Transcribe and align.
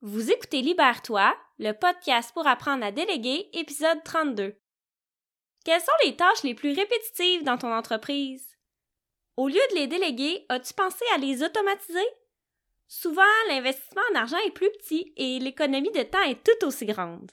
Vous 0.00 0.30
écoutez 0.30 0.62
Libère-toi, 0.62 1.36
le 1.58 1.72
podcast 1.72 2.30
pour 2.32 2.46
apprendre 2.46 2.84
à 2.84 2.92
déléguer, 2.92 3.48
épisode 3.52 3.98
32. 4.04 4.54
Quelles 5.64 5.80
sont 5.80 5.90
les 6.04 6.14
tâches 6.14 6.44
les 6.44 6.54
plus 6.54 6.72
répétitives 6.72 7.42
dans 7.42 7.58
ton 7.58 7.72
entreprise? 7.74 8.46
Au 9.36 9.48
lieu 9.48 9.58
de 9.70 9.74
les 9.74 9.88
déléguer, 9.88 10.46
as-tu 10.50 10.72
pensé 10.72 11.04
à 11.16 11.18
les 11.18 11.42
automatiser? 11.42 12.06
Souvent, 12.86 13.22
l'investissement 13.48 14.02
en 14.12 14.20
argent 14.20 14.38
est 14.46 14.52
plus 14.52 14.70
petit 14.70 15.12
et 15.16 15.40
l'économie 15.40 15.90
de 15.90 16.04
temps 16.04 16.22
est 16.22 16.44
tout 16.44 16.64
aussi 16.64 16.86
grande. 16.86 17.32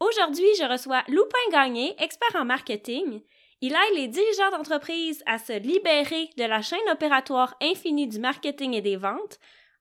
Aujourd'hui, 0.00 0.48
je 0.58 0.64
reçois 0.64 1.04
Loupin 1.08 1.50
Gagné, 1.52 2.02
expert 2.02 2.34
en 2.34 2.46
marketing. 2.46 3.20
Il 3.60 3.74
aide 3.74 3.94
les 3.94 4.08
dirigeants 4.08 4.52
d'entreprise 4.52 5.22
à 5.26 5.38
se 5.38 5.52
libérer 5.52 6.30
de 6.38 6.44
la 6.44 6.62
chaîne 6.62 6.78
opératoire 6.90 7.56
infinie 7.60 8.08
du 8.08 8.20
marketing 8.20 8.72
et 8.72 8.80
des 8.80 8.96
ventes 8.96 9.38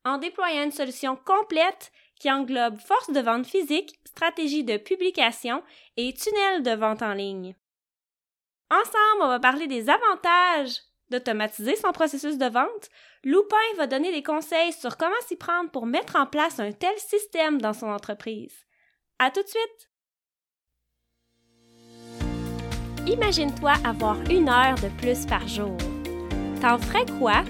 en 0.10 0.18
déployant 0.18 0.64
une 0.64 0.72
solution 0.72 1.16
complète 1.16 1.92
qui 2.20 2.32
englobe 2.32 2.80
force 2.80 3.12
de 3.12 3.20
vente 3.20 3.46
physique, 3.46 4.00
stratégie 4.06 4.64
de 4.64 4.78
publication 4.78 5.64
et 5.96 6.14
tunnel 6.14 6.64
de 6.64 6.72
vente 6.72 7.02
en 7.02 7.14
ligne. 7.14 7.56
Ensemble, 8.70 9.22
on 9.22 9.28
va 9.28 9.40
parler 9.40 9.68
des 9.68 9.90
avantages 9.90 10.82
d'automatiser 11.10 11.76
son 11.76 11.92
processus 11.92 12.38
de 12.38 12.46
vente. 12.46 12.90
Loupin 13.24 13.58
va 13.78 13.88
donner 13.88 14.12
des 14.12 14.24
conseils 14.24 14.74
sur 14.74 14.98
comment 14.98 15.12
s'y 15.28 15.36
prendre 15.36 15.72
pour 15.72 15.86
mettre 15.86 16.16
en 16.16 16.26
place 16.26 16.60
un 16.60 16.72
tel 16.72 16.96
système 16.98 17.60
dans 17.62 17.74
son 17.74 17.88
entreprise. 17.88 18.54
À 19.18 19.32
tout 19.32 19.42
de 19.42 19.48
suite! 19.48 19.90
Imagine-toi 23.08 23.74
avoir 23.84 24.22
une 24.30 24.50
heure 24.50 24.76
de 24.76 24.90
plus 25.00 25.26
par 25.26 25.48
jour. 25.48 25.76
T'en 26.62 26.78
ferais 26.78 27.06
quoi? 27.18 27.44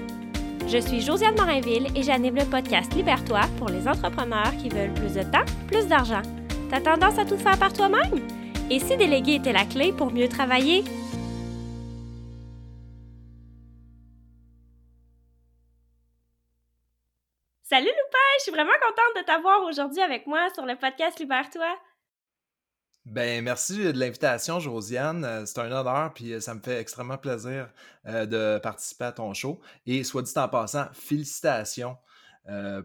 Je 0.67 0.77
suis 0.77 1.01
Josiane 1.01 1.35
Morinville 1.35 1.87
et 1.95 2.03
j'anime 2.03 2.35
le 2.35 2.45
podcast 2.45 2.93
Libère-toi 2.93 3.41
pour 3.57 3.69
les 3.69 3.87
entrepreneurs 3.87 4.55
qui 4.61 4.69
veulent 4.69 4.93
plus 4.93 5.13
de 5.13 5.23
temps, 5.23 5.45
plus 5.67 5.87
d'argent. 5.87 6.21
T'as 6.69 6.81
tendance 6.81 7.17
à 7.17 7.25
tout 7.25 7.37
faire 7.37 7.57
par 7.57 7.73
toi-même? 7.73 8.27
Et 8.69 8.79
si 8.79 8.95
déléguer 8.97 9.35
était 9.35 9.53
la 9.53 9.65
clé 9.65 9.91
pour 9.91 10.11
mieux 10.11 10.27
travailler? 10.27 10.83
Salut 17.63 17.85
Loupin, 17.85 18.29
je 18.37 18.43
suis 18.43 18.51
vraiment 18.51 18.71
contente 18.81 19.21
de 19.21 19.25
t'avoir 19.25 19.63
aujourd'hui 19.63 20.01
avec 20.01 20.27
moi 20.27 20.49
sur 20.53 20.65
le 20.65 20.75
podcast 20.75 21.19
Libère-toi. 21.19 21.67
Ben, 23.09 23.43
merci 23.43 23.91
de 23.91 23.99
l'invitation, 23.99 24.59
Josiane. 24.59 25.25
Euh, 25.25 25.43
c'est 25.47 25.57
un 25.57 25.71
honneur, 25.71 26.13
puis 26.13 26.31
euh, 26.31 26.39
ça 26.39 26.53
me 26.53 26.61
fait 26.61 26.79
extrêmement 26.79 27.17
plaisir 27.17 27.67
euh, 28.05 28.27
de 28.27 28.59
participer 28.59 29.05
à 29.05 29.11
ton 29.11 29.33
show. 29.33 29.59
Et 29.87 30.03
soit 30.03 30.21
dit 30.21 30.31
en 30.35 30.47
passant, 30.47 30.85
félicitations 30.93 31.97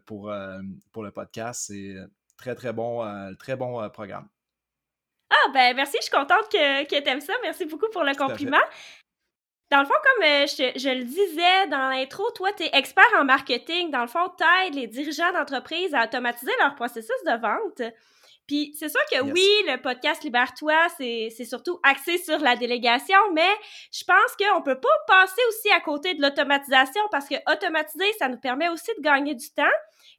pour, 0.05 0.31
pour 0.92 1.03
le 1.03 1.11
podcast. 1.11 1.64
C'est 1.69 1.97
très, 2.36 2.55
très 2.55 2.75
bon, 2.75 3.03
très 3.39 3.56
bon 3.56 3.89
programme. 3.89 4.28
Ah, 5.31 5.50
ben 5.55 5.75
merci, 5.75 5.97
je 6.00 6.03
suis 6.03 6.11
contente 6.11 6.50
que, 6.53 6.84
que 6.84 7.03
tu 7.03 7.09
aimes 7.09 7.22
ça. 7.22 7.33
Merci 7.42 7.64
beaucoup 7.64 7.88
pour 7.91 8.05
le 8.05 8.14
compliment. 8.14 8.61
Dans 9.70 9.81
le 9.81 9.86
fond, 9.86 9.94
comme 9.94 10.22
je, 10.22 10.78
je, 10.78 10.91
le 10.91 11.05
disais 11.05 11.66
dans 11.70 11.88
l'intro, 11.88 12.31
toi, 12.33 12.53
tu 12.53 12.64
es 12.64 12.70
expert 12.75 13.09
en 13.19 13.25
marketing. 13.25 13.91
Dans 13.91 14.03
le 14.03 14.06
fond, 14.06 14.31
tu 14.36 14.44
aides 14.44 14.75
les 14.75 14.86
dirigeants 14.86 15.33
d'entreprise 15.33 15.94
à 15.94 16.05
automatiser 16.05 16.53
leur 16.61 16.75
processus 16.75 17.25
de 17.25 17.41
vente. 17.41 17.94
Puis 18.47 18.75
c'est 18.78 18.89
sûr 18.89 19.00
que 19.11 19.23
oui, 19.23 19.48
le 19.67 19.81
podcast 19.81 20.23
Libère-toi, 20.23 20.89
c'est 20.98 21.45
surtout 21.45 21.81
axé 21.83 22.19
sur 22.19 22.39
la 22.39 22.56
délégation, 22.56 23.19
mais 23.33 23.50
je 23.92 24.05
pense 24.05 24.37
qu'on 24.39 24.62
peut 24.62 24.81
pas 24.81 24.89
passer 25.06 25.41
aussi 25.48 25.70
à 25.70 25.81
côté 25.81 26.14
de 26.14 26.23
l'automatisation 26.23 27.03
parce 27.11 27.28
que 27.28 27.37
automatiser, 27.50 28.12
ça 28.19 28.28
nous 28.28 28.39
permet 28.39 28.69
aussi 28.69 28.91
de 28.98 29.03
gagner 29.03 29.34
du 29.34 29.50
temps. 29.50 29.65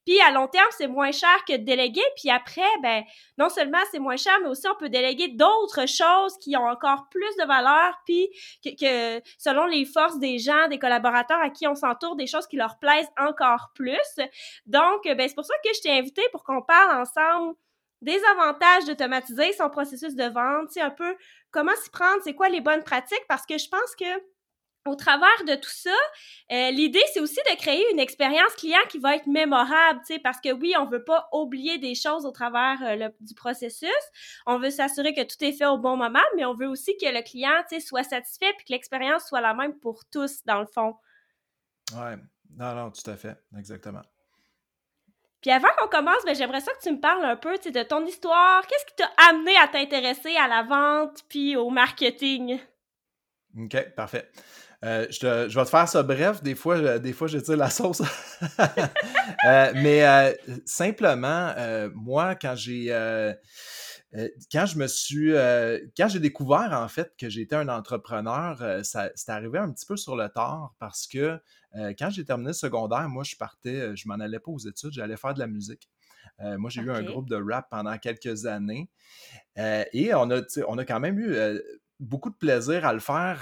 Puis 0.05 0.19
à 0.21 0.31
long 0.31 0.47
terme, 0.47 0.67
c'est 0.77 0.87
moins 0.87 1.11
cher 1.11 1.35
que 1.47 1.53
de 1.53 1.63
déléguer. 1.63 2.03
Puis 2.15 2.29
après, 2.29 2.61
ben 2.81 3.03
non 3.37 3.49
seulement 3.49 3.79
c'est 3.91 3.99
moins 3.99 4.17
cher, 4.17 4.33
mais 4.41 4.49
aussi 4.49 4.67
on 4.67 4.75
peut 4.75 4.89
déléguer 4.89 5.29
d'autres 5.29 5.87
choses 5.87 6.37
qui 6.39 6.55
ont 6.55 6.67
encore 6.67 7.07
plus 7.09 7.35
de 7.37 7.45
valeur, 7.45 7.93
puis 8.05 8.29
que, 8.63 8.69
que, 8.69 9.23
selon 9.37 9.65
les 9.65 9.85
forces 9.85 10.19
des 10.19 10.37
gens, 10.37 10.67
des 10.67 10.79
collaborateurs 10.79 11.41
à 11.41 11.49
qui 11.49 11.67
on 11.67 11.75
s'entoure, 11.75 12.15
des 12.15 12.27
choses 12.27 12.47
qui 12.47 12.55
leur 12.55 12.77
plaisent 12.79 13.09
encore 13.17 13.71
plus. 13.73 14.19
Donc, 14.65 15.03
ben 15.05 15.27
c'est 15.27 15.35
pour 15.35 15.45
ça 15.45 15.55
que 15.63 15.69
je 15.75 15.81
t'ai 15.81 15.91
invité 15.91 16.21
pour 16.31 16.43
qu'on 16.43 16.61
parle 16.61 17.01
ensemble 17.01 17.55
des 18.05 18.21
avantages 18.31 18.85
d'automatiser 18.85 19.51
son 19.53 19.69
processus 19.69 20.15
de 20.15 20.25
vente, 20.25 20.77
un 20.77 20.91
peu 20.91 21.15
comment 21.49 21.75
s'y 21.83 21.89
prendre, 21.89 22.21
c'est 22.23 22.35
quoi 22.35 22.49
les 22.49 22.61
bonnes 22.61 22.83
pratiques, 22.83 23.25
parce 23.27 23.45
que 23.45 23.57
je 23.57 23.67
pense 23.67 23.95
que 23.99 24.05
au 24.85 24.95
travers 24.95 25.43
de 25.47 25.55
tout 25.55 25.71
ça, 25.71 25.89
euh, 26.51 26.69
l'idée, 26.69 27.01
c'est 27.11 27.19
aussi 27.19 27.39
de 27.49 27.57
créer 27.57 27.83
une 27.91 27.99
expérience 27.99 28.53
client 28.53 28.85
qui 28.87 28.99
va 28.99 29.15
être 29.15 29.25
mémorable, 29.25 29.99
parce 30.23 30.39
que 30.39 30.51
oui, 30.53 30.75
on 30.77 30.85
veut 30.85 31.03
pas 31.03 31.27
oublier 31.33 31.79
des 31.79 31.95
choses 31.95 32.23
au 32.27 32.31
travers 32.31 32.77
euh, 32.83 33.09
du 33.19 33.33
processus. 33.33 33.89
On 34.45 34.59
veut 34.59 34.69
s'assurer 34.69 35.15
que 35.15 35.23
tout 35.23 35.43
est 35.43 35.53
fait 35.53 35.65
au 35.65 35.79
bon 35.79 35.97
moment, 35.97 36.19
mais 36.35 36.45
on 36.45 36.53
veut 36.53 36.67
aussi 36.67 36.95
que 36.97 37.07
le 37.07 37.23
client, 37.23 37.63
soit 37.79 38.03
satisfait 38.03 38.53
puis 38.57 38.67
que 38.67 38.73
l'expérience 38.73 39.25
soit 39.25 39.41
la 39.41 39.55
même 39.55 39.79
pour 39.79 40.05
tous, 40.11 40.43
dans 40.45 40.59
le 40.59 40.67
fond. 40.67 40.93
Ouais, 41.93 42.17
non, 42.55 42.75
non, 42.75 42.91
tout 42.91 43.09
à 43.09 43.17
fait, 43.17 43.35
exactement. 43.57 44.03
Puis 45.45 45.53
avant 45.53 45.67
qu'on 45.77 45.87
commence, 45.87 46.25
ben, 46.25 46.33
j'aimerais 46.33 46.59
ça 46.59 46.71
que 46.73 46.81
tu 46.81 46.91
me 46.91 46.99
parles 46.99 47.23
un 47.23 47.35
peu 47.35 47.55
de 47.59 47.83
ton 47.83 48.03
histoire. 48.03 48.65
Qu'est-ce 48.65 48.85
qui 48.87 48.95
t'a 48.95 49.11
amené 49.29 49.55
à 49.57 49.67
t'intéresser 49.67 50.35
à 50.37 50.47
la 50.47 50.63
vente 50.63 51.19
puis 51.29 51.55
au 51.55 51.69
marketing? 51.69 52.57
OK, 53.55 53.93
parfait. 53.95 54.27
Euh, 54.83 55.05
je, 55.11 55.55
vais 55.55 55.63
te 55.63 55.69
faire 55.69 55.87
ça 55.87 56.01
bref. 56.01 56.41
Des 56.41 56.55
fois, 56.55 56.97
des 56.97 57.13
fois 57.13 57.27
je 57.27 57.37
tire 57.37 57.57
la 57.57 57.69
sauce. 57.69 58.01
Euh, 59.47 59.71
mais 59.75 60.03
euh, 60.03 60.33
simplement, 60.65 61.53
moi, 61.93 62.33
quand 62.33 62.55
j'ai 62.55 62.91
quand 64.51 64.65
je 64.65 64.77
me 64.77 64.87
suis 64.87 65.31
quand 65.97 66.07
j'ai 66.07 66.19
découvert 66.19 66.71
en 66.71 66.87
fait 66.87 67.13
que 67.17 67.29
j'étais 67.29 67.55
un 67.55 67.67
entrepreneur, 67.67 68.85
ça 68.85 69.09
c'est 69.15 69.31
arrivé 69.31 69.59
un 69.59 69.71
petit 69.71 69.85
peu 69.85 69.97
sur 69.97 70.15
le 70.15 70.29
tard 70.29 70.73
parce 70.79 71.07
que 71.07 71.39
euh, 71.77 71.93
quand 71.97 72.09
j'ai 72.09 72.23
terminé 72.23 72.49
le 72.49 72.53
secondaire, 72.53 73.07
moi, 73.09 73.23
je 73.23 73.35
partais, 73.35 73.75
euh, 73.75 73.95
je 73.95 74.07
m'en 74.07 74.15
allais 74.15 74.39
pas 74.39 74.51
aux 74.51 74.59
études, 74.59 74.91
j'allais 74.91 75.17
faire 75.17 75.33
de 75.33 75.39
la 75.39 75.47
musique. 75.47 75.89
Euh, 76.41 76.57
moi, 76.57 76.69
j'ai 76.69 76.81
eu 76.81 76.91
un 76.91 77.03
groupe 77.03 77.29
de 77.29 77.35
rap 77.35 77.69
pendant 77.69 77.97
quelques 77.97 78.45
années 78.45 78.89
et 79.57 80.13
on 80.13 80.29
a, 80.31 80.41
on 80.67 80.77
a 80.77 80.85
quand 80.85 80.99
même 80.99 81.17
eu 81.19 81.37
beaucoup 81.99 82.29
de 82.29 82.35
plaisir 82.35 82.85
à 82.85 82.93
le 82.93 82.99
faire. 82.99 83.39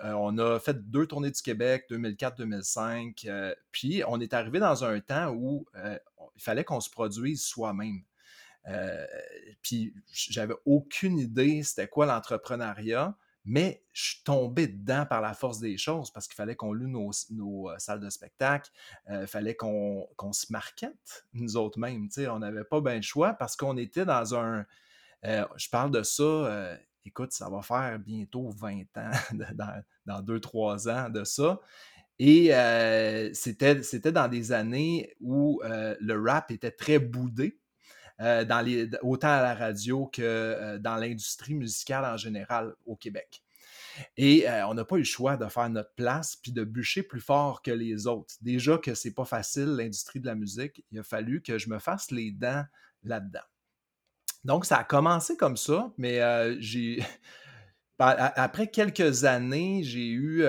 on 0.00 0.38
a 0.38 0.60
fait 0.60 0.90
deux 0.90 1.06
tournées 1.06 1.32
du 1.32 1.42
Québec, 1.42 1.86
2004-2005. 1.90 3.54
puis 3.72 4.02
on 4.06 4.20
est 4.20 4.32
arrivé 4.32 4.60
dans 4.60 4.84
un 4.84 5.00
temps 5.00 5.32
où 5.32 5.66
il 5.74 6.42
fallait 6.42 6.62
qu'on 6.62 6.80
se 6.80 6.90
produise 6.90 7.42
soi-même. 7.42 8.02
Puis 9.62 9.94
j'avais 10.12 10.54
aucune 10.64 11.18
idée 11.18 11.62
c'était 11.62 11.88
quoi 11.88 12.06
l'entrepreneuriat. 12.06 13.16
Mais 13.44 13.84
je 13.92 14.02
suis 14.02 14.22
tombé 14.24 14.66
dedans 14.66 15.04
par 15.04 15.20
la 15.20 15.34
force 15.34 15.60
des 15.60 15.76
choses 15.76 16.10
parce 16.10 16.26
qu'il 16.26 16.34
fallait 16.34 16.56
qu'on 16.56 16.72
loue 16.72 16.88
nos, 16.88 17.70
euh, 17.70 17.74
salles 17.78 18.00
de 18.00 18.08
spectacle, 18.08 18.70
il 19.08 19.14
euh, 19.14 19.26
fallait 19.26 19.54
qu'on 19.54 20.08
se 20.32 20.50
marquette 20.50 21.26
nous 21.34 21.56
autres 21.56 21.78
mêmes. 21.78 22.08
On 22.30 22.38
n'avait 22.38 22.64
pas 22.64 22.80
bien 22.80 22.96
le 22.96 23.02
choix 23.02 23.34
parce 23.34 23.54
qu'on 23.54 23.76
était 23.76 24.06
dans 24.06 24.34
un. 24.34 24.64
Euh, 25.26 25.44
je 25.56 25.68
parle 25.68 25.90
de 25.90 26.02
ça, 26.02 26.78
écoute, 27.04 27.32
ça 27.32 27.50
va 27.50 27.60
faire 27.60 27.98
bientôt 27.98 28.48
20 28.48 28.84
ans, 28.96 29.10
dans 30.06 30.22
2-3 30.22 30.90
ans 30.90 31.10
de 31.10 31.24
ça. 31.24 31.60
Et 32.18 32.48
c'était 33.34 34.12
dans 34.12 34.28
des 34.28 34.52
années 34.52 35.14
où 35.20 35.60
le 35.64 36.14
rap 36.14 36.50
était 36.50 36.70
très 36.70 36.98
boudé. 36.98 37.58
Euh, 38.20 38.44
dans 38.44 38.60
les, 38.60 38.88
autant 39.02 39.28
à 39.28 39.42
la 39.42 39.54
radio 39.56 40.06
que 40.06 40.22
euh, 40.22 40.78
dans 40.78 40.94
l'industrie 40.94 41.54
musicale 41.54 42.04
en 42.04 42.16
général 42.16 42.72
au 42.86 42.94
Québec. 42.94 43.42
Et 44.16 44.48
euh, 44.48 44.68
on 44.68 44.74
n'a 44.74 44.84
pas 44.84 44.96
eu 44.96 45.00
le 45.00 45.04
choix 45.04 45.36
de 45.36 45.48
faire 45.48 45.68
notre 45.68 45.92
place 45.94 46.36
puis 46.36 46.52
de 46.52 46.62
bûcher 46.62 47.02
plus 47.02 47.20
fort 47.20 47.60
que 47.60 47.72
les 47.72 48.06
autres. 48.06 48.34
Déjà 48.40 48.78
que 48.78 48.94
c'est 48.94 49.14
pas 49.14 49.24
facile, 49.24 49.64
l'industrie 49.64 50.20
de 50.20 50.26
la 50.26 50.36
musique, 50.36 50.84
il 50.92 51.00
a 51.00 51.02
fallu 51.02 51.42
que 51.42 51.58
je 51.58 51.68
me 51.68 51.80
fasse 51.80 52.12
les 52.12 52.30
dents 52.30 52.64
là-dedans. 53.02 53.40
Donc, 54.44 54.64
ça 54.64 54.78
a 54.78 54.84
commencé 54.84 55.36
comme 55.36 55.56
ça, 55.56 55.92
mais 55.96 56.20
j'ai. 56.60 57.02
Après 57.98 58.68
quelques 58.68 59.24
années, 59.24 59.82
j'ai 59.82 60.08
eu 60.08 60.44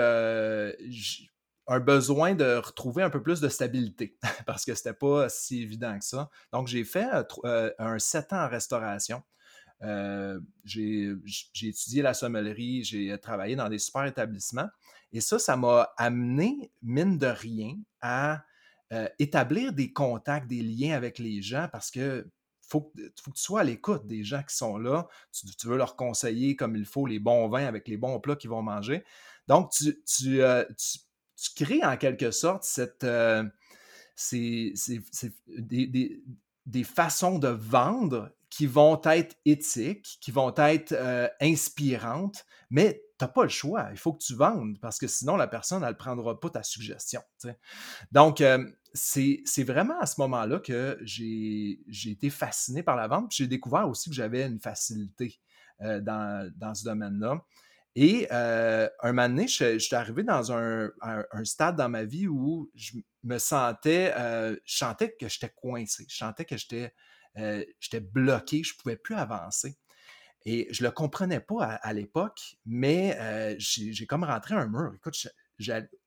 un 1.67 1.79
besoin 1.79 2.35
de 2.35 2.57
retrouver 2.57 3.03
un 3.03 3.09
peu 3.09 3.21
plus 3.21 3.41
de 3.41 3.49
stabilité 3.49 4.17
parce 4.45 4.65
que 4.65 4.75
c'était 4.75 4.93
pas 4.93 5.29
si 5.29 5.63
évident 5.63 5.97
que 5.97 6.05
ça. 6.05 6.29
Donc, 6.51 6.67
j'ai 6.67 6.83
fait 6.83 7.07
euh, 7.13 7.23
euh, 7.45 7.71
un 7.79 7.99
sept 7.99 8.33
ans 8.33 8.43
en 8.43 8.49
restauration. 8.49 9.23
Euh, 9.81 10.39
j'ai 10.63 11.15
étudié 11.61 12.01
la 12.01 12.13
sommellerie, 12.13 12.83
j'ai 12.83 13.17
travaillé 13.19 13.55
dans 13.55 13.69
des 13.69 13.79
super 13.79 14.05
établissements. 14.05 14.69
Et 15.11 15.21
ça, 15.21 15.39
ça 15.39 15.57
m'a 15.57 15.93
amené, 15.97 16.71
mine 16.81 17.17
de 17.17 17.27
rien, 17.27 17.75
à 18.01 18.43
établir 19.19 19.73
des 19.73 19.91
contacts, 19.91 20.47
des 20.47 20.61
liens 20.61 20.95
avec 20.95 21.19
les 21.19 21.41
gens 21.41 21.67
parce 21.69 21.91
que 21.91 22.29
faut 22.61 22.93
faut 23.19 23.31
que 23.31 23.35
tu 23.35 23.43
sois 23.43 23.61
à 23.61 23.63
l'écoute 23.63 24.07
des 24.07 24.23
gens 24.23 24.41
qui 24.43 24.55
sont 24.55 24.77
là. 24.77 25.07
Tu, 25.33 25.67
veux 25.67 25.75
leur 25.75 25.97
conseiller 25.97 26.55
comme 26.55 26.77
il 26.77 26.85
faut 26.85 27.05
les 27.05 27.19
bons 27.19 27.49
vins 27.49 27.65
avec 27.65 27.89
les 27.89 27.97
bons 27.97 28.19
plats 28.21 28.37
qu'ils 28.37 28.51
vont 28.51 28.61
manger. 28.61 29.03
Donc, 29.47 29.71
tu, 29.71 30.01
tu, 30.05 30.39
tu 30.77 30.99
crées 31.55 31.83
en 31.83 31.97
quelque 31.97 32.31
sorte 32.31 32.63
cette, 32.63 33.03
euh, 33.03 33.43
c'est 34.15 34.73
des, 35.47 36.21
des, 36.65 36.83
façons 36.83 37.39
de 37.39 37.49
vendre 37.49 38.31
qui 38.49 38.65
vont 38.67 39.01
être 39.03 39.35
éthiques, 39.45 40.17
qui 40.21 40.31
vont 40.31 40.53
être 40.55 40.93
euh, 40.93 41.27
inspirantes, 41.41 42.45
mais 42.69 43.01
tu 43.17 43.25
n'as 43.25 43.29
pas 43.29 43.43
le 43.43 43.49
choix. 43.49 43.89
Il 43.91 43.97
faut 43.97 44.13
que 44.13 44.23
tu 44.23 44.33
vendes 44.35 44.79
parce 44.79 44.97
que 44.97 45.07
sinon, 45.07 45.35
la 45.35 45.47
personne, 45.47 45.83
ne 45.85 45.91
prendra 45.91 46.39
pas 46.39 46.49
ta 46.49 46.63
suggestion. 46.63 47.21
Donc, 48.11 48.41
euh, 48.41 48.65
c'est 48.93 49.63
vraiment 49.63 49.99
à 49.99 50.05
ce 50.05 50.21
moment-là 50.21 50.59
que 50.59 50.97
j'ai 51.01 51.79
été 52.05 52.29
fasciné 52.29 52.81
par 52.81 52.95
la 52.95 53.07
vente. 53.07 53.33
J'ai 53.33 53.47
découvert 53.47 53.89
aussi 53.89 54.09
que 54.09 54.15
j'avais 54.15 54.45
une 54.45 54.59
facilité 54.59 55.39
dans, 55.81 56.49
dans, 56.55 56.73
ce 56.73 56.85
domaine-là. 56.85 57.43
Et 57.95 58.27
un 58.29 58.89
moment 59.03 59.29
donné, 59.29 59.47
je, 59.47 59.79
suis 59.79 59.95
arrivé 59.95 60.23
dans 60.23 60.51
un, 60.51 60.91
stade 61.43 61.77
dans 61.77 61.89
ma 61.89 62.03
vie 62.03 62.27
où 62.27 62.69
je 62.75 62.93
me 63.23 63.37
sentais, 63.37 64.13
je 64.65 64.77
sentais 64.77 65.15
que 65.19 65.29
j'étais 65.29 65.53
coincé, 65.55 66.05
je 66.09 66.17
sentais 66.17 66.45
que 66.45 66.57
j'étais 66.57 66.93
j'étais 67.79 67.99
bloqué, 67.99 68.63
je 68.63 68.73
ne 68.73 68.81
pouvais 68.81 68.97
plus 68.97 69.15
avancer. 69.15 69.77
Et 70.45 70.67
je 70.71 70.83
ne 70.83 70.89
le 70.89 70.91
comprenais 70.91 71.39
pas 71.39 71.63
à, 71.63 71.93
l'époque, 71.93 72.57
mais 72.65 73.17
j'ai 73.57 74.05
comme 74.05 74.23
rentré 74.23 74.55
un 74.55 74.67
mur. 74.67 74.93
Écoute, 74.95 75.27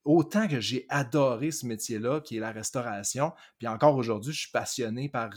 autant 0.05 0.47
que 0.47 0.59
j'ai 0.59 0.85
adoré 0.89 1.51
ce 1.51 1.65
métier-là, 1.65 2.21
qui 2.21 2.37
est 2.37 2.39
la 2.39 2.51
restauration, 2.51 3.33
puis 3.57 3.67
encore 3.67 3.95
aujourd'hui, 3.95 4.33
je 4.33 4.41
suis 4.41 4.51
passionné 4.51 5.09
par, 5.09 5.31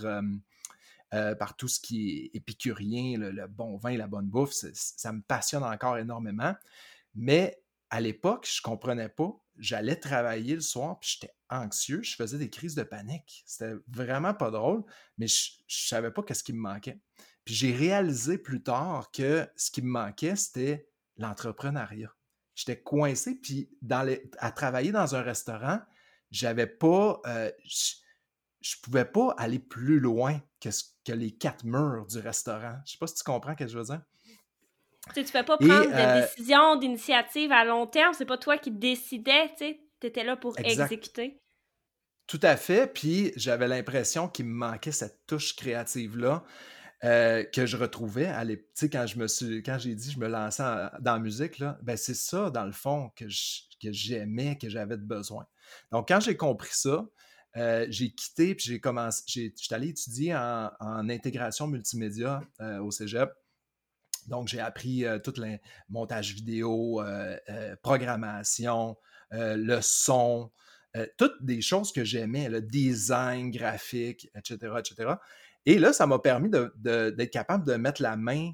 euh, 1.15 1.35
par 1.35 1.57
tout 1.57 1.69
ce 1.69 1.79
qui 1.79 2.11
est 2.11 2.37
épicurien, 2.37 3.19
le, 3.19 3.47
bon 3.47 3.77
vin, 3.77 3.97
la 3.97 4.07
bonne 4.07 4.27
bouffe. 4.27 4.53
Ça 4.53 5.13
me 5.13 5.21
passionne 5.21 5.63
encore 5.63 5.99
énormément. 5.99 6.55
Mais 7.15 7.63
à 7.91 8.01
l'époque, 8.01 8.49
je 8.51 8.61
ne 8.61 8.63
comprenais 8.63 9.11
pas. 9.11 9.31
J'allais 9.59 9.97
travailler 9.97 10.55
le 10.55 10.63
soir, 10.63 10.99
puis 10.99 11.11
j'étais 11.13 11.35
anxieux. 11.51 12.03
Je 12.03 12.17
faisais 12.17 12.39
des 12.39 12.49
crises 12.49 12.75
de 12.75 12.83
panique. 12.83 13.45
C'était 13.47 13.75
vraiment 13.89 14.33
pas 14.33 14.51
drôle, 14.51 14.83
mais 15.19 15.27
je 15.27 15.51
ne 15.59 15.65
savais 15.69 16.11
pas 16.11 16.23
qu'est-ce 16.23 16.43
qui 16.43 16.55
me 16.55 16.61
manquait. 16.61 16.99
Puis 17.45 17.55
j'ai 17.55 17.73
réalisé 17.75 18.39
plus 18.39 18.63
tard 18.63 19.11
que 19.11 19.47
ce 19.57 19.71
qui 19.71 19.83
me 19.83 19.91
manquait, 19.91 20.37
c'était 20.37 20.89
l'entrepreneuriat. 21.19 22.15
J'étais 22.55 22.81
coincé, 22.81 23.35
puis 23.35 23.71
dans 23.83 24.09
à 24.39 24.51
travailler 24.53 24.93
dans 24.93 25.15
un 25.15 25.23
restaurant, 25.23 25.81
j'avais 26.31 26.67
pas. 26.67 27.21
Euh, 27.27 27.51
je 28.63 28.77
pouvais 28.83 29.05
pas 29.05 29.35
aller 29.37 29.59
plus 29.59 30.01
loin 30.01 30.41
que, 30.61 30.69
que 31.05 31.13
les 31.13 31.33
quatre 31.33 31.65
murs 31.65 32.07
du 32.07 32.19
restaurant. 32.19 32.77
Je 32.87 32.93
sais 32.93 32.99
pas 32.99 33.07
si 33.07 33.17
tu 33.17 33.25
comprends 33.25 33.53
ce 33.53 33.65
que 33.65 33.69
je 33.69 33.77
veux 33.77 33.85
dire. 33.85 34.01
Tu 35.15 35.21
ne 35.21 35.25
peux 35.25 35.45
pas 35.45 35.59
prendre 35.59 35.87
de 35.87 35.93
euh, 35.93 36.21
décision, 36.23 36.77
d'initiative 36.77 37.51
à 37.51 37.65
long 37.65 37.87
terme. 37.87 38.15
C'est 38.15 38.25
pas 38.25 38.39
toi 38.39 38.57
qui 38.57 38.71
décidais, 38.71 39.53
tu 39.59 40.07
étais 40.07 40.23
là 40.23 40.37
pour 40.37 40.57
exécuter. 40.61 41.43
Tout 42.29 42.41
à 42.43 42.57
fait. 42.57 42.87
Puis 42.87 43.33
j'avais 43.35 43.67
l'impression 43.67 44.29
qu'il 44.29 44.47
me 44.47 44.55
manquait 44.55 44.93
cette 44.93 45.27
touche 45.27 45.57
créative-là. 45.57 46.45
Euh, 47.05 47.43
que 47.43 47.67
je 47.67 47.77
retrouvais 47.77 48.27
à 48.27 48.45
l'époque, 48.45 48.71
quand 48.83 49.09
je 49.09 49.19
me 49.19 49.27
suis, 49.27 49.61
quand 49.65 49.77
j'ai 49.77 49.93
dit 49.97 50.13
je 50.13 50.21
me 50.21 50.29
lançais 50.29 50.63
dans 51.01 51.15
la 51.15 51.19
musique, 51.19 51.59
là, 51.59 51.77
ben 51.83 51.97
c'est 51.97 52.15
ça, 52.15 52.49
dans 52.51 52.65
le 52.65 52.71
fond, 52.71 53.11
que 53.17 53.25
j'aimais, 53.29 54.57
que 54.57 54.69
j'avais 54.69 54.97
de 54.97 55.03
besoin. 55.03 55.45
Donc, 55.91 56.07
quand 56.07 56.21
j'ai 56.21 56.37
compris 56.37 56.71
ça, 56.73 57.05
euh, 57.57 57.87
j'ai 57.91 58.11
quitté, 58.11 58.55
puis 58.55 58.65
j'ai 58.67 58.81
commencé, 58.81 59.23
j'étais 59.27 59.75
allé 59.75 59.89
étudier 59.89 60.35
en, 60.35 61.09
intégration 61.09 61.67
multimédia 61.67 62.43
euh, 62.61 62.79
au 62.79 62.91
cégep. 62.91 63.31
Donc, 64.29 64.49
j'ai 64.49 64.61
appris 64.61 65.05
euh, 65.05 65.19
tout 65.19 65.35
le 65.37 65.59
montage 65.89 66.35
vidéo, 66.35 67.03
programmation, 67.83 68.97
le 69.31 69.81
son, 69.81 70.51
toutes 71.17 71.43
des 71.43 71.61
choses 71.61 71.93
que 71.93 72.05
j'aimais, 72.05 72.49
le 72.49 72.63
design 72.63 73.51
graphique, 73.51 74.31
etc., 74.35 74.75
etc. 74.79 75.15
Et 75.65 75.79
là, 75.79 75.93
ça 75.93 76.07
m'a 76.07 76.19
permis 76.19 76.51
d'être 76.51 77.31
capable 77.31 77.67
de 77.67 77.75
mettre 77.75 78.03
la 78.03 78.17
main 78.17 78.53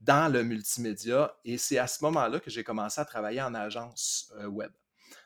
dans 0.00 0.32
le 0.32 0.42
multimédia. 0.44 1.34
Et 1.44 1.58
c'est 1.58 1.78
à 1.78 1.86
ce 1.86 2.02
moment-là 2.04 2.40
que 2.40 2.50
j'ai 2.50 2.64
commencé 2.64 3.00
à 3.00 3.04
travailler 3.04 3.42
en 3.42 3.54
agence 3.54 4.32
web. 4.46 4.70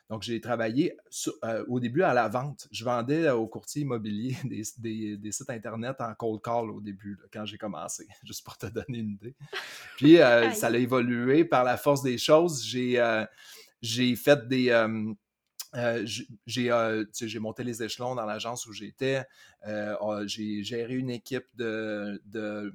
Donc, 0.09 0.23
j'ai 0.23 0.39
travaillé 0.41 0.97
euh, 1.43 1.63
au 1.67 1.79
début 1.79 2.03
à 2.03 2.13
la 2.13 2.27
vente. 2.27 2.67
Je 2.71 2.83
vendais 2.83 3.29
aux 3.29 3.47
courtiers 3.47 3.83
immobiliers 3.83 4.37
des, 4.43 5.31
sites 5.31 5.49
Internet 5.49 5.95
en 5.99 6.13
cold 6.13 6.41
call 6.41 6.69
au 6.69 6.81
début, 6.81 7.17
quand 7.31 7.45
j'ai 7.45 7.57
commencé, 7.57 8.07
juste 8.23 8.43
pour 8.43 8.57
te 8.57 8.67
donner 8.67 8.99
une 8.99 9.11
idée. 9.11 9.35
Puis, 9.97 10.17
euh, 10.21 10.51
ça 10.51 10.67
a 10.67 10.77
évolué 10.77 11.45
par 11.45 11.63
la 11.63 11.77
force 11.77 12.03
des 12.03 12.17
choses. 12.17 12.65
J'ai 12.65 12.99
euh, 12.99 13.25
fait 14.15 14.47
des. 14.47 14.87
j'ai 16.45 17.39
monté 17.39 17.63
les 17.63 17.81
échelons 17.81 18.13
dans 18.15 18.25
l'agence 18.25 18.65
où 18.67 18.73
j'étais. 18.73 19.23
Oh, 20.01 20.19
j'ai 20.25 20.63
géré 20.63 20.95
une 20.95 21.09
équipe 21.09 21.47
de, 21.55 22.21
de, 22.25 22.73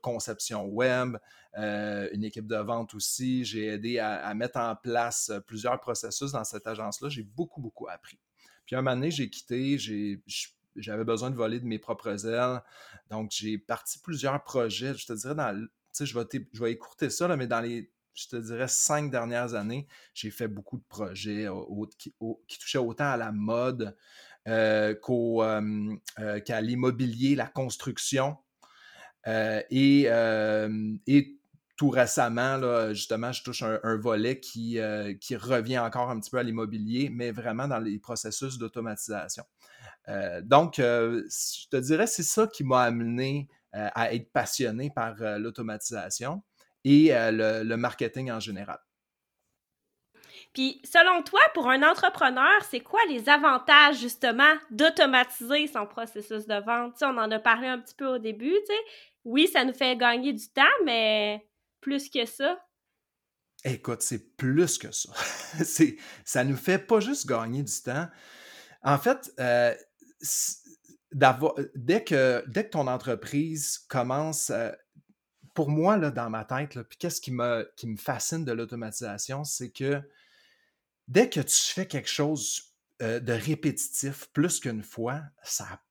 conception 0.00 0.66
web, 0.66 1.16
euh, 1.58 2.08
une 2.12 2.24
équipe 2.24 2.46
de 2.46 2.56
vente 2.56 2.94
aussi. 2.94 3.44
J'ai 3.44 3.66
aidé 3.66 3.98
à, 3.98 4.32
mettre 4.34 4.58
en 4.58 4.76
place 4.76 5.30
euh, 5.30 5.40
plusieurs 5.40 5.80
processus 5.80 6.32
dans 6.32 6.44
cette 6.44 6.66
agence-là. 6.66 7.08
J'ai 7.08 7.22
beaucoup, 7.22 7.60
beaucoup 7.60 7.88
appris. 7.88 8.18
Puis 8.66 8.76
un 8.76 8.82
moment 8.82 8.96
donné, 8.96 9.10
j'ai 9.10 9.30
quitté, 9.30 9.78
j'avais 10.76 11.04
besoin 11.04 11.30
de 11.30 11.36
voler 11.36 11.60
de 11.60 11.66
mes 11.66 11.78
propres 11.78 12.26
ailes. 12.26 12.60
Donc, 13.10 13.30
j'ai 13.32 13.58
parti 13.58 13.98
plusieurs 14.00 14.42
projets. 14.42 14.94
Je 14.94 15.06
te 15.06 15.12
dirais, 15.12 15.34
dans, 15.34 15.66
je 15.98 16.18
vais, 16.18 16.26
je 16.52 16.62
vais 16.62 16.72
écourter 16.72 17.10
ça, 17.10 17.34
mais 17.36 17.46
dans 17.46 17.60
les, 17.60 17.90
je 18.16 18.28
te 18.28 18.36
dirais, 18.36 18.68
cinq 18.68 19.10
dernières 19.10 19.54
années, 19.54 19.86
j'ai 20.14 20.30
fait 20.30 20.48
beaucoup 20.48 20.78
de 20.78 20.84
projets 20.88 21.46
qui, 21.98 22.58
touchaient 22.58 22.78
autant 22.78 23.10
à 23.10 23.16
la 23.16 23.30
mode 23.30 23.96
euh, 24.48 24.94
qu'à 24.94 26.60
l'immobilier, 26.60 27.34
la 27.34 27.46
construction. 27.46 28.36
Et, 29.26 30.08
et 31.06 31.36
tout 31.76 31.90
récemment, 31.90 32.56
là, 32.56 32.94
justement, 32.94 33.32
je 33.32 33.42
touche 33.42 33.62
un, 33.62 33.96
volet 33.96 34.40
qui, 34.40 34.78
euh, 34.78 35.14
qui, 35.14 35.36
revient 35.36 35.78
encore 35.78 36.10
un 36.10 36.18
petit 36.18 36.30
peu 36.30 36.38
à 36.38 36.42
l'immobilier, 36.42 37.10
mais 37.12 37.30
vraiment 37.32 37.68
dans 37.68 37.78
les 37.78 37.98
processus 37.98 38.56
d'automatisation. 38.56 39.44
Euh, 40.08 40.40
donc, 40.40 40.78
euh, 40.78 41.22
je 41.28 41.68
te 41.68 41.76
dirais, 41.76 42.06
c'est 42.06 42.22
ça 42.22 42.46
qui 42.46 42.64
m'a 42.64 42.82
amené 42.82 43.48
à 43.72 44.14
être 44.14 44.32
passionné 44.32 44.88
par 44.88 45.16
l'automatisation 45.38 46.42
et 46.82 47.10
le, 47.12 47.74
marketing 47.74 48.30
en 48.30 48.40
général. 48.40 48.78
Puis, 50.54 50.80
selon 50.82 51.22
toi, 51.22 51.40
pour 51.52 51.68
un 51.68 51.82
entrepreneur, 51.82 52.64
c'est 52.70 52.80
quoi 52.80 53.00
les 53.10 53.28
avantages 53.28 53.98
justement 53.98 54.50
d'automatiser 54.70 55.66
son 55.66 55.84
processus 55.84 56.46
de 56.46 56.64
vente? 56.64 56.94
on 57.02 57.18
en 57.18 57.30
a 57.30 57.38
parlé 57.38 57.68
un 57.68 57.78
petit 57.78 57.94
peu 57.94 58.06
au 58.06 58.16
début. 58.16 58.56
Oui, 59.26 59.48
ça 59.48 59.64
nous 59.64 59.74
fait 59.74 59.96
gagner 59.96 60.32
du 60.32 60.48
temps, 60.50 60.62
mais 60.84 61.50
plus 61.80 62.08
que 62.08 62.24
ça? 62.24 62.64
Écoute, 63.64 64.00
c'est 64.00 64.36
plus 64.36 64.78
que 64.78 64.92
ça. 64.92 65.12
ça 66.24 66.44
nous 66.44 66.56
fait 66.56 66.78
pas 66.78 67.00
juste 67.00 67.26
gagner 67.26 67.64
du 67.64 67.82
temps. 67.82 68.06
En 68.82 68.98
fait, 68.98 69.32
euh, 69.40 69.74
dès, 71.74 72.04
que, 72.04 72.44
dès 72.46 72.66
que 72.66 72.70
ton 72.70 72.86
entreprise 72.86 73.78
commence, 73.88 74.50
euh, 74.50 74.70
pour 75.54 75.70
moi, 75.70 75.96
là, 75.96 76.12
dans 76.12 76.30
ma 76.30 76.44
tête, 76.44 76.80
puis 76.82 76.96
qu'est-ce 76.96 77.20
qui 77.20 77.32
me, 77.32 77.68
qui 77.76 77.88
me 77.88 77.96
fascine 77.96 78.44
de 78.44 78.52
l'automatisation, 78.52 79.42
c'est 79.42 79.72
que 79.72 80.00
dès 81.08 81.28
que 81.28 81.40
tu 81.40 81.56
fais 81.56 81.88
quelque 81.88 82.08
chose 82.10 82.76
euh, 83.02 83.18
de 83.18 83.32
répétitif 83.32 84.26
plus 84.32 84.60
qu'une 84.60 84.84
fois, 84.84 85.20
ça 85.42 85.64
n'a 85.64 85.82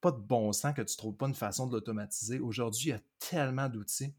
pas 0.00 0.12
de 0.12 0.18
bon 0.18 0.52
sens 0.52 0.74
que 0.74 0.82
tu 0.82 0.94
ne 0.94 0.98
trouves 0.98 1.16
pas 1.16 1.26
une 1.26 1.34
façon 1.34 1.66
de 1.66 1.72
l'automatiser. 1.72 2.38
Aujourd'hui, 2.40 2.90
il 2.90 2.92
y 2.92 2.96
a 2.96 3.00
tellement 3.18 3.68
d'outils. 3.68 4.14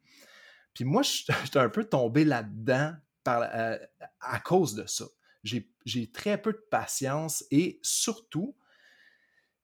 Puis 0.73 0.85
moi, 0.85 1.01
j'étais 1.43 1.59
un 1.59 1.69
peu 1.69 1.83
tombé 1.83 2.25
là-dedans 2.25 2.93
euh, 3.27 3.77
à 4.21 4.39
cause 4.39 4.75
de 4.75 4.85
ça. 4.85 5.05
J'ai 5.43 6.11
très 6.11 6.41
peu 6.41 6.51
de 6.51 6.65
patience 6.69 7.45
et 7.51 7.79
surtout, 7.81 8.55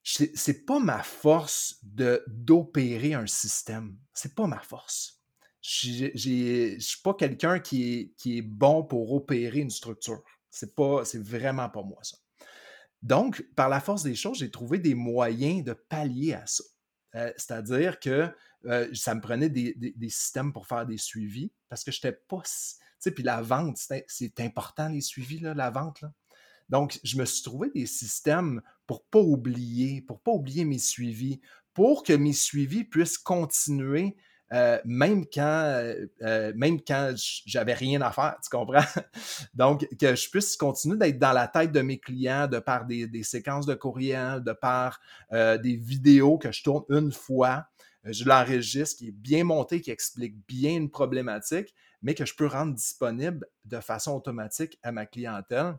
c'est 0.03 0.65
pas 0.65 0.79
ma 0.79 1.03
force 1.03 1.79
d'opérer 1.83 3.13
un 3.13 3.27
système. 3.27 3.97
C'est 4.13 4.35
pas 4.35 4.47
ma 4.47 4.59
force. 4.59 5.21
Je 5.61 6.05
ne 6.05 6.79
suis 6.79 7.01
pas 7.01 7.15
quelqu'un 7.15 7.59
qui 7.59 7.93
est, 7.93 8.13
qui 8.17 8.37
est 8.37 8.43
bon 8.43 8.83
pour 8.83 9.13
opérer 9.13 9.59
une 9.59 9.71
structure. 9.71 10.23
C'est 10.49 10.75
pas, 10.75 11.03
c'est 11.05 11.21
vraiment 11.21 11.69
pas 11.69 11.81
moi 11.81 11.99
ça. 12.03 12.17
Donc, 13.05 13.45
par 13.55 13.69
la 13.69 13.79
force 13.79 14.01
des 14.01 14.15
choses, 14.15 14.39
j'ai 14.39 14.49
trouvé 14.49 14.79
des 14.79 14.95
moyens 14.95 15.63
de 15.63 15.73
pallier 15.73 16.33
à 16.33 16.47
ça. 16.47 16.63
Euh, 17.13 17.31
c'est-à-dire 17.37 17.99
que 17.99 18.27
euh, 18.65 18.89
ça 18.95 19.13
me 19.13 19.21
prenait 19.21 19.47
des, 19.47 19.95
systèmes 20.09 20.51
pour 20.51 20.65
faire 20.65 20.87
des 20.87 20.97
suivis 20.97 21.51
parce 21.69 21.83
que 21.83 21.91
je 21.91 21.99
n'étais 21.99 22.19
pas. 22.27 22.41
Tu 22.41 22.51
sais, 22.97 23.11
puis 23.11 23.23
la 23.23 23.43
vente, 23.43 23.77
c'est 24.07 24.39
important, 24.39 24.89
les 24.89 25.01
suivis, 25.01 25.37
là, 25.37 25.53
la 25.53 25.69
vente. 25.69 26.03
Donc, 26.67 26.99
je 27.03 27.17
me 27.19 27.25
suis 27.25 27.43
trouvé 27.43 27.69
des 27.69 27.85
systèmes 27.85 28.63
pour 28.87 29.05
ne 29.05 29.09
pas 29.11 29.23
oublier, 29.23 30.01
pour 30.01 30.19
pas 30.19 30.31
oublier 30.31 30.65
mes 30.65 30.79
suivis, 30.79 31.41
pour 31.75 32.01
que 32.01 32.13
mes 32.13 32.33
suivis 32.33 32.85
puissent 32.85 33.19
continuer 33.19 34.17
euh, 34.53 34.79
même 34.85 35.25
quand, 35.25 35.83
même 36.21 36.81
quand 36.81 37.13
j'avais 37.45 37.73
rien 37.73 38.01
à 38.01 38.11
faire, 38.11 38.37
tu 38.43 38.49
comprends? 38.49 38.85
Donc, 39.53 39.87
que 39.99 40.15
je 40.15 40.29
puisse 40.29 40.55
continuer 40.55 40.97
d'être 40.97 41.19
dans 41.19 41.33
la 41.33 41.47
tête 41.47 41.71
de 41.71 41.81
mes 41.81 41.99
clients 41.99 42.47
de 42.47 42.59
par 42.59 42.85
des, 42.85 43.23
séquences 43.23 43.65
de 43.65 43.73
courriel, 43.73 44.43
de 44.43 44.53
par 44.53 44.99
des 45.31 45.75
vidéos 45.75 46.37
que 46.37 46.51
je 46.51 46.63
tourne 46.63 46.83
une 46.89 47.11
fois, 47.11 47.65
je 48.05 48.23
l'enregistre, 48.25 48.99
qui 48.99 49.07
est 49.07 49.11
bien 49.11 49.43
monté, 49.43 49.81
qui 49.81 49.91
explique 49.91 50.35
bien 50.47 50.75
une 50.75 50.91
problématique, 50.91 51.73
mais 52.01 52.13
que 52.13 52.25
je 52.25 52.35
peux 52.35 52.45
rendre 52.45 52.75
disponible 52.75 53.47
de 53.65 53.79
façon 53.79 54.11
automatique 54.11 54.77
à 54.83 54.91
ma 54.91 55.07
clientèle. 55.07 55.75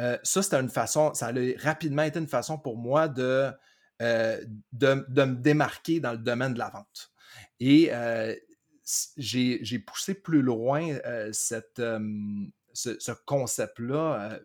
Euh, 0.00 0.18
ça, 0.22 0.42
c'était 0.42 0.60
une 0.60 0.68
façon, 0.68 1.14
ça 1.14 1.28
a 1.28 1.32
rapidement 1.58 2.02
été 2.02 2.18
une 2.18 2.26
façon 2.26 2.58
pour 2.58 2.76
moi 2.76 3.08
de, 3.08 3.50
euh, 4.02 4.40
de, 4.72 4.94
me 4.94 5.34
démarquer 5.34 6.00
dans 6.00 6.12
le 6.12 6.18
domaine 6.18 6.54
de 6.54 6.58
la 6.58 6.68
vente. 6.70 7.12
Et 7.60 7.90
j'ai 9.16 9.78
poussé 9.78 10.14
plus 10.14 10.42
loin 10.42 10.98
ce, 11.32 13.12
concept-là 13.24 14.40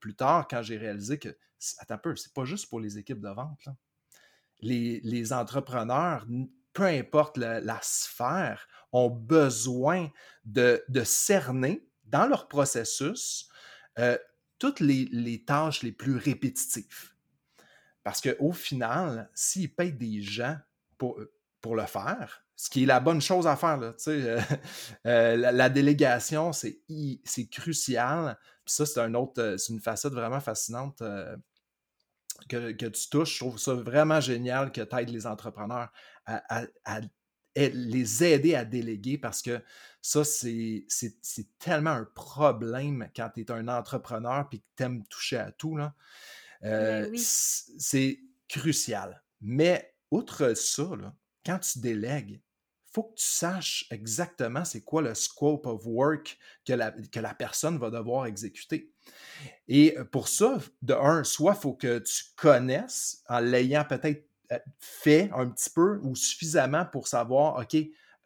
plus 0.00 0.14
tard 0.14 0.48
quand 0.48 0.62
j'ai 0.62 0.76
réalisé 0.76 1.18
que, 1.18 1.36
attends 1.78 1.94
un 1.94 1.98
peu, 1.98 2.16
c'est 2.16 2.32
pas 2.32 2.44
juste 2.44 2.68
pour 2.68 2.80
les 2.80 2.98
équipes 2.98 3.20
de 3.20 3.30
vente. 3.30 3.68
Les, 4.60 5.00
les, 5.04 5.32
entrepreneurs, 5.32 6.26
peu 6.72 6.84
importe 6.84 7.36
la, 7.36 7.78
sphère, 7.82 8.66
ont 8.92 9.10
besoin 9.10 10.10
de, 10.44 10.82
cerner 11.04 11.86
dans 12.04 12.26
leur 12.26 12.48
processus 12.48 13.48
toutes 14.58 14.80
les, 14.80 15.44
tâches 15.44 15.82
les 15.82 15.92
plus 15.92 16.16
répétitives. 16.16 17.12
Parce 18.02 18.20
qu'au 18.20 18.52
final, 18.52 19.30
s'ils 19.34 19.74
payent 19.74 19.92
des 19.92 20.22
gens 20.22 20.56
pour, 20.96 21.20
pour 21.60 21.76
le 21.76 21.86
faire, 21.86 22.44
ce 22.56 22.70
qui 22.70 22.82
est 22.82 22.86
la 22.86 23.00
bonne 23.00 23.20
chose 23.20 23.46
à 23.46 23.56
faire, 23.56 23.78
là, 23.78 23.94
euh, 24.08 24.40
euh, 25.06 25.36
la, 25.36 25.68
délégation, 25.68 26.52
c'est 26.52 26.80
crucial. 27.50 28.38
Puis 28.64 28.74
ça, 28.74 28.86
c'est 28.86 29.00
un 29.00 29.14
autre, 29.14 29.56
c'est 29.58 29.72
une 29.72 29.80
facette 29.80 30.12
vraiment 30.12 30.40
fascinante 30.40 31.02
que, 32.48 32.72
tu 32.72 33.08
touches. 33.10 33.34
Je 33.34 33.38
trouve 33.38 33.58
ça 33.58 33.74
vraiment 33.74 34.20
génial 34.20 34.72
que 34.72 34.80
tu 34.80 34.96
aides 34.96 35.10
les 35.10 35.26
entrepreneurs 35.26 35.88
à, 36.26 36.66
les 37.56 38.24
aider 38.24 38.54
à 38.54 38.64
déléguer 38.64 39.18
parce 39.18 39.42
que 39.42 39.60
ça, 40.02 40.24
c'est 40.24 40.86
tellement 41.58 41.90
un 41.90 42.04
problème 42.04 43.08
quand 43.14 43.30
tu 43.34 43.40
es 43.40 43.50
un 43.50 43.68
entrepreneur 43.68 44.48
et 44.52 44.58
que 44.58 44.64
tu 44.76 44.82
aimes 44.82 45.06
toucher 45.06 45.38
à 45.38 45.52
tout. 45.52 45.76
Là. 45.76 45.94
Euh, 46.64 47.10
c'est 47.16 48.20
crucial. 48.48 49.22
Mais 49.40 49.94
outre 50.10 50.54
ça, 50.54 50.90
quand 51.44 51.58
tu 51.58 51.80
délègues, 51.80 52.40
il 52.88 52.90
faut 52.92 53.04
que 53.04 53.16
tu 53.16 53.26
saches 53.26 53.86
exactement 53.90 54.64
c'est 54.64 54.82
quoi 54.82 55.02
le 55.02 55.14
scope 55.14 55.66
of 55.66 55.84
work 55.84 56.38
que 56.64 56.72
la, 56.72 56.90
que 56.90 57.20
la 57.20 57.34
personne 57.34 57.78
va 57.78 57.90
devoir 57.90 58.26
exécuter. 58.26 58.92
Et 59.68 59.96
pour 60.10 60.28
ça, 60.28 60.58
de 60.82 60.94
un, 60.94 61.22
soit 61.24 61.54
il 61.54 61.60
faut 61.60 61.74
que 61.74 61.98
tu 61.98 62.24
connaisses 62.36 63.22
en 63.28 63.40
l'ayant 63.40 63.84
peut-être 63.84 64.28
euh, 64.52 64.58
fait 64.78 65.30
un 65.34 65.48
petit 65.48 65.70
peu 65.70 66.00
ou 66.02 66.16
suffisamment 66.16 66.86
pour 66.86 67.06
savoir, 67.06 67.58
OK, 67.60 67.76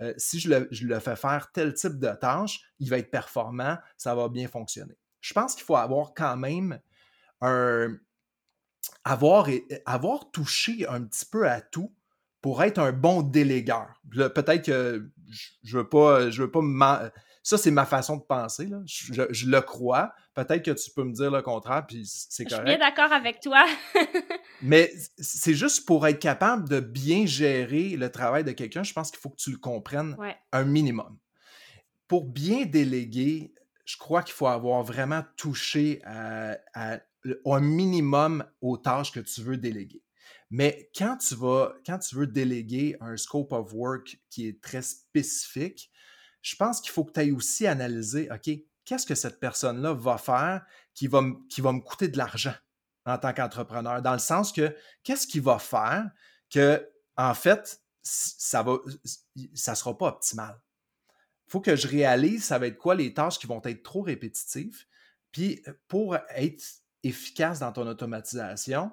euh, 0.01 0.15
si 0.17 0.39
je 0.39 0.49
le, 0.85 1.01
fais 1.01 1.17
faire 1.17 1.51
tel 1.53 1.75
type 1.75 1.99
de 1.99 2.15
tâche, 2.15 2.61
il 2.79 2.91
va 2.91 2.99
être 2.99 3.11
performant, 3.11 3.77
ça 3.97 4.15
va 4.15 4.29
bien 4.29 4.47
fonctionner. 4.47 4.97
Je 5.21 5.33
pense 5.33 5.55
qu'il 5.55 5.65
faut 5.65 5.77
avoir 5.77 6.15
quand 6.15 6.37
même 6.37 6.81
un. 7.41 7.97
Avoir, 9.05 9.49
avoir 9.87 10.31
touché 10.33 10.87
un 10.89 11.03
petit 11.05 11.25
peu 11.25 11.49
à 11.49 11.61
tout 11.61 11.95
pour 12.43 12.63
être 12.63 12.79
un 12.79 12.93
bon 12.93 13.23
délégueur. 13.23 13.95
Peut-être 14.11 14.67
que 14.67 15.11
je 15.63 15.77
ne 15.77 15.83
veux 15.83 15.89
pas, 15.89 16.29
je 16.29 16.43
veux 16.43 16.51
pas 16.51 16.61
ça, 17.43 17.59
c'est 17.59 17.73
ma 17.73 17.85
façon 17.87 18.19
de 18.19 18.23
penser. 18.23 18.69
Je, 18.87 19.47
le 19.47 19.61
crois. 19.61 20.15
Peut-être 20.35 20.65
que 20.65 20.71
tu 20.71 20.91
peux 20.93 21.03
me 21.03 21.13
dire 21.13 21.31
le 21.31 21.43
contraire, 21.43 21.85
puis 21.87 22.07
c'est 22.07 22.45
correct. 22.45 22.67
Je 22.67 22.71
suis 22.71 22.79
bien 22.79 22.89
d'accord 22.89 23.13
avec 23.13 23.41
toi. 23.41 23.67
Mais 24.63 24.93
c'est 25.19 25.55
juste 25.55 25.85
pour 25.85 26.07
être 26.07 26.21
capable 26.21 26.69
de 26.69 26.79
bien 26.79 27.27
gérer 27.27 27.97
le 27.97 28.11
travail 28.11 28.45
de 28.45 28.53
quelqu'un, 28.53 28.85
je 28.85 28.93
pense 28.93 29.11
qu'il 29.11 29.19
faut 29.19 29.31
que 29.31 29.37
tu 29.37 29.51
le 29.51 29.59
comprennes 29.59 30.17
un 30.53 30.65
minimum. 30.65 31.19
Pour 32.07 32.25
bien 32.25 32.65
déléguer, 32.65 33.55
je 33.85 33.97
crois 33.97 34.23
qu'il 34.23 34.35
faut 34.35 34.47
avoir 34.47 34.83
vraiment 34.85 35.23
touché 35.37 36.01
à, 36.05 36.57
un 37.45 37.61
minimum 37.61 38.45
aux 38.61 38.77
tâches 38.77 39.13
que 39.13 39.21
tu 39.21 39.43
veux 39.43 39.57
déléguer. 39.57 40.03
Mais 40.53 40.91
quand 40.95 41.17
tu 41.17 41.35
vas, 41.35 41.73
quand 41.87 41.99
tu 41.99 42.15
veux 42.15 42.27
déléguer 42.27 42.95
un 43.01 43.17
scope 43.17 43.53
of 43.53 43.73
work 43.73 44.19
qui 44.29 44.47
est 44.47 44.63
très 44.63 44.83
spécifique, 44.83 45.91
je 46.43 46.55
pense 46.57 46.83
qu'il 46.83 46.91
faut 46.91 47.05
que 47.05 47.13
tu 47.13 47.21
ailles 47.21 47.33
aussi 47.33 47.67
analyser, 47.67 48.29
OK, 48.31 48.51
qu'est-ce 48.85 49.07
que 49.07 49.15
cette 49.15 49.41
personne-là 49.41 49.95
va 49.95 50.19
faire 50.19 50.63
qui 50.93 51.07
va, 51.07 51.23
qui 51.49 51.63
va 51.63 51.73
me 51.73 51.81
coûter 51.81 52.09
de 52.09 52.19
l'argent 52.19 52.53
en 53.07 53.17
tant 53.17 53.33
qu'entrepreneur? 53.33 54.03
Dans 54.03 54.13
le 54.13 54.19
sens 54.19 54.53
que, 54.53 54.77
qu'est-ce 55.03 55.27
qu'il 55.27 55.41
va 55.41 55.59
faire 55.59 56.11
que, 56.51 56.87
en 57.17 57.33
fait, 57.33 57.81
ça 58.03 58.63
va, 58.63 58.77
ça 59.55 59.75
sera 59.75 59.97
pas 59.97 60.09
optimal? 60.09 60.61
Faut 61.47 61.63
que 61.63 61.77
je 61.77 61.89
réalise, 61.89 62.45
ça 62.45 62.59
va 62.59 62.67
être 62.67 62.77
quoi 62.77 62.95
les 62.95 63.15
tâches 63.15 63.39
qui 63.39 63.47
vont 63.47 63.63
être 63.65 63.83
trop 63.83 64.03
répétitives. 64.03 64.85
Puis, 65.31 65.65
pour 65.89 66.15
être 66.35 66.63
efficace 67.03 67.61
dans 67.61 67.73
ton 67.73 67.87
automatisation, 67.87 68.93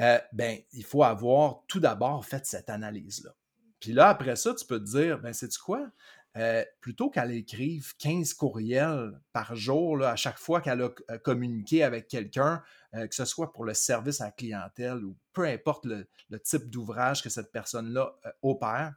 euh, 0.00 0.18
ben, 0.32 0.58
il 0.72 0.84
faut 0.84 1.02
avoir 1.02 1.62
tout 1.68 1.80
d'abord 1.80 2.24
fait 2.24 2.46
cette 2.46 2.70
analyse-là. 2.70 3.34
Puis 3.80 3.92
là, 3.92 4.08
après 4.08 4.36
ça, 4.36 4.54
tu 4.54 4.64
peux 4.64 4.78
te 4.78 4.84
dire, 4.84 5.18
ben, 5.18 5.32
c'est 5.32 5.54
quoi? 5.58 5.90
Euh, 6.38 6.64
plutôt 6.80 7.10
qu'elle 7.10 7.32
écrive 7.32 7.94
15 7.98 8.32
courriels 8.32 9.20
par 9.34 9.54
jour, 9.54 10.02
à 10.02 10.16
chaque 10.16 10.38
fois 10.38 10.62
qu'elle 10.62 10.80
a 10.80 10.88
euh, 11.10 11.18
communiqué 11.18 11.82
avec 11.82 12.08
quelqu'un, 12.08 12.62
que 12.94 13.14
ce 13.14 13.24
soit 13.24 13.52
pour 13.52 13.64
le 13.64 13.72
service 13.72 14.20
à 14.20 14.26
la 14.26 14.30
clientèle 14.32 15.02
ou 15.02 15.16
peu 15.32 15.44
importe 15.46 15.86
le, 15.86 16.06
type 16.44 16.68
d'ouvrage 16.68 17.22
que 17.22 17.30
cette 17.30 17.50
personne-là 17.50 18.14
opère, 18.42 18.94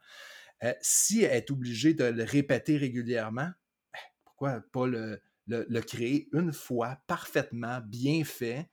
si 0.81 1.23
elle 1.23 1.37
est 1.37 1.49
obligée 1.49 1.93
de 1.93 2.03
le 2.03 2.25
répéter 2.25 2.75
régulièrement, 2.75 3.51
ben, 3.93 3.99
pourquoi 4.25 4.61
pas 4.73 4.85
le, 4.85 5.79
créer 5.79 6.27
une 6.33 6.51
fois 6.51 6.97
parfaitement 7.07 7.79
bien 7.85 8.25
fait 8.25 8.69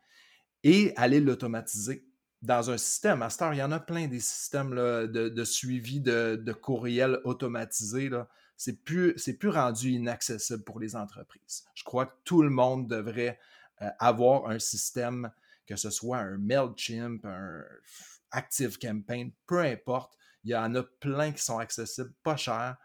et 0.65 0.93
aller 0.97 1.21
l'automatiser 1.21 2.05
dans 2.43 2.71
un 2.71 2.77
système. 2.77 3.21
Master, 3.21 3.55
il 3.55 3.59
y 3.59 3.63
en 3.63 3.73
a 3.73 3.81
plein 3.81 4.09
des 4.09 4.21
systèmes 4.21 4.75
de, 4.75 5.45
suivi 5.45 6.01
de, 6.01 6.37
de 6.37 6.53
courriels 6.53 7.21
automatisés. 7.25 8.09
Là 8.09 8.29
c'est 8.63 8.85
plus, 8.85 9.15
plus 9.41 9.49
rendu 9.49 9.91
inaccessible 9.91 10.63
pour 10.63 10.79
les 10.79 10.95
entreprises. 10.95 11.65
Je 11.75 11.83
crois 11.83 12.07
que 12.07 12.15
tout 12.23 12.43
le 12.43 12.51
monde 12.51 12.89
devrait 12.89 13.41
euh, 13.81 13.89
avoir 13.99 14.49
un 14.49 14.61
système, 14.61 15.33
que 15.67 15.75
ce 15.75 15.91
soit 15.91 16.19
un 16.19 16.39
MailChimp, 16.39 17.25
un 17.25 17.65
Active 18.31 18.79
Campaign, 18.79 19.33
peu 19.49 19.59
importe. 19.59 20.17
Il 20.45 20.53
y 20.53 20.57
en 20.57 20.77
a 20.77 20.85
plein 20.85 21.33
qui 21.33 21.43
sont 21.43 21.59
accessibles, 21.59 22.13
pas 22.23 22.37
cher. 22.37 22.77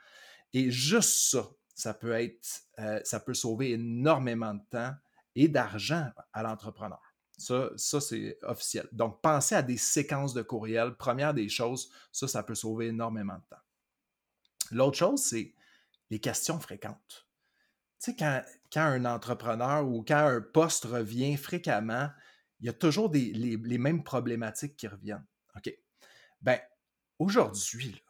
Et 0.52 0.72
juste 0.72 1.30
ça, 1.30 1.48
ça 1.76 1.94
peut 1.94 2.14
être, 2.14 2.64
euh, 2.80 3.00
ça 3.04 3.20
peut 3.20 3.36
sauver 3.36 3.74
énormément 3.74 4.56
de 4.56 4.64
temps 4.72 4.96
et 5.36 5.48
d'argent 5.48 6.10
à 6.34 6.42
l'entrepreneur. 6.42 7.07
Ça, 7.38 7.70
ça 7.76 8.02
c'est 8.02 8.38
officiel. 8.44 8.88
Donc, 8.92 9.22
pensez 9.22 9.56
à 9.56 9.62
des 9.62 9.78
séquences 9.78 10.34
de 10.34 10.42
courriel. 10.42 10.96
Première 10.96 11.34
des 11.34 11.50
choses, 11.50 11.92
ça, 12.12 12.28
ça 12.28 12.44
peut 12.44 12.56
sauver 12.56 12.88
énormément 12.88 13.36
de 13.36 13.56
temps. 13.56 13.64
L'autre 14.72 14.98
chose, 14.98 15.24
c'est 15.24 15.54
les 16.10 16.20
questions 16.20 16.60
fréquentes. 16.60 17.28
Tu 18.00 18.12
sais, 18.12 18.16
quand, 18.16 18.42
un 18.76 19.06
entrepreneur 19.06 19.88
ou 19.88 20.04
quand 20.04 20.28
un 20.28 20.42
poste 20.42 20.86
revient 20.86 21.38
fréquemment, 21.38 22.10
il 22.60 22.66
y 22.66 22.70
a 22.70 22.74
toujours 22.74 23.10
des, 23.10 23.32
les, 23.34 23.78
mêmes 23.78 24.04
problématiques 24.04 24.76
qui 24.76 24.88
reviennent. 24.88 25.26
OK? 25.56 25.72
Ben, 26.42 26.60
aujourd'hui, 27.20 28.04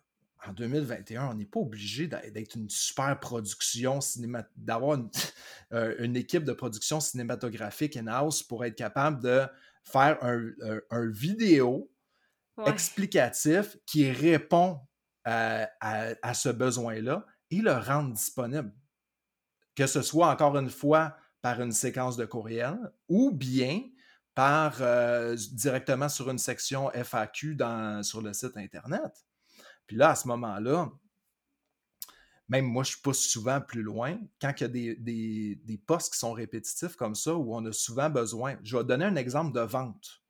en 0.45 0.53
2021, 0.53 1.29
on 1.29 1.33
n'est 1.33 1.45
pas 1.45 1.59
obligé 1.59 2.07
d'être 2.07 2.55
une 2.55 2.69
super 2.69 3.19
production 3.19 3.99
d'avoir 4.55 4.99
euh, 5.73 5.95
une, 5.99 6.15
équipe 6.15 6.43
de 6.43 6.53
production 6.53 6.99
cinématographique 6.99 7.97
in-house 7.97 8.43
pour 8.43 8.65
être 8.65 8.75
capable 8.75 9.21
de 9.21 9.45
faire 9.83 10.17
un, 10.21 11.09
vidéo 11.09 11.89
explicatif 12.65 13.77
qui 13.85 14.11
répond 14.11 14.79
à 15.23 16.33
ce 16.33 16.49
besoin-là 16.49 17.25
et 17.51 17.61
le 17.61 17.73
rendre 17.73 18.13
disponible. 18.13 18.73
Que 19.75 19.87
ce 19.87 20.01
soit 20.01 20.29
encore 20.29 20.57
une 20.57 20.69
fois 20.69 21.15
par 21.41 21.61
une 21.61 21.71
séquence 21.71 22.17
de 22.17 22.25
courriel 22.25 22.77
ou 23.07 23.31
bien 23.31 23.81
par 24.33 24.77
euh, 24.81 25.35
directement 25.51 26.09
sur 26.09 26.29
une 26.29 26.37
section 26.37 26.91
FAQ 26.91 27.55
dans, 27.55 28.03
sur 28.03 28.21
le 28.21 28.33
site 28.33 28.57
Internet. 28.57 29.26
Puis 29.87 29.97
là, 29.97 30.11
à 30.11 30.15
ce 30.15 30.27
moment-là, 30.27 30.91
même 32.49 32.65
moi, 32.65 32.83
je 32.83 32.95
pousse 32.97 33.27
souvent 33.27 33.59
plus 33.59 33.81
loin. 33.81 34.17
Quand 34.39 34.53
il 34.57 34.61
y 34.61 34.65
a 34.65 34.95
des, 34.95 35.55
des, 35.55 35.77
postes 35.77 36.13
qui 36.13 36.19
sont 36.19 36.31
répétitifs 36.31 36.95
comme 36.95 37.15
ça, 37.15 37.35
où 37.35 37.55
on 37.55 37.65
a 37.65 37.73
souvent 37.73 38.09
besoin. 38.09 38.55
Je 38.63 38.77
vais 38.77 38.83
donner 38.83 39.05
un 39.05 39.15
exemple 39.15 39.53
de 39.53 39.61
vente. 39.61 40.21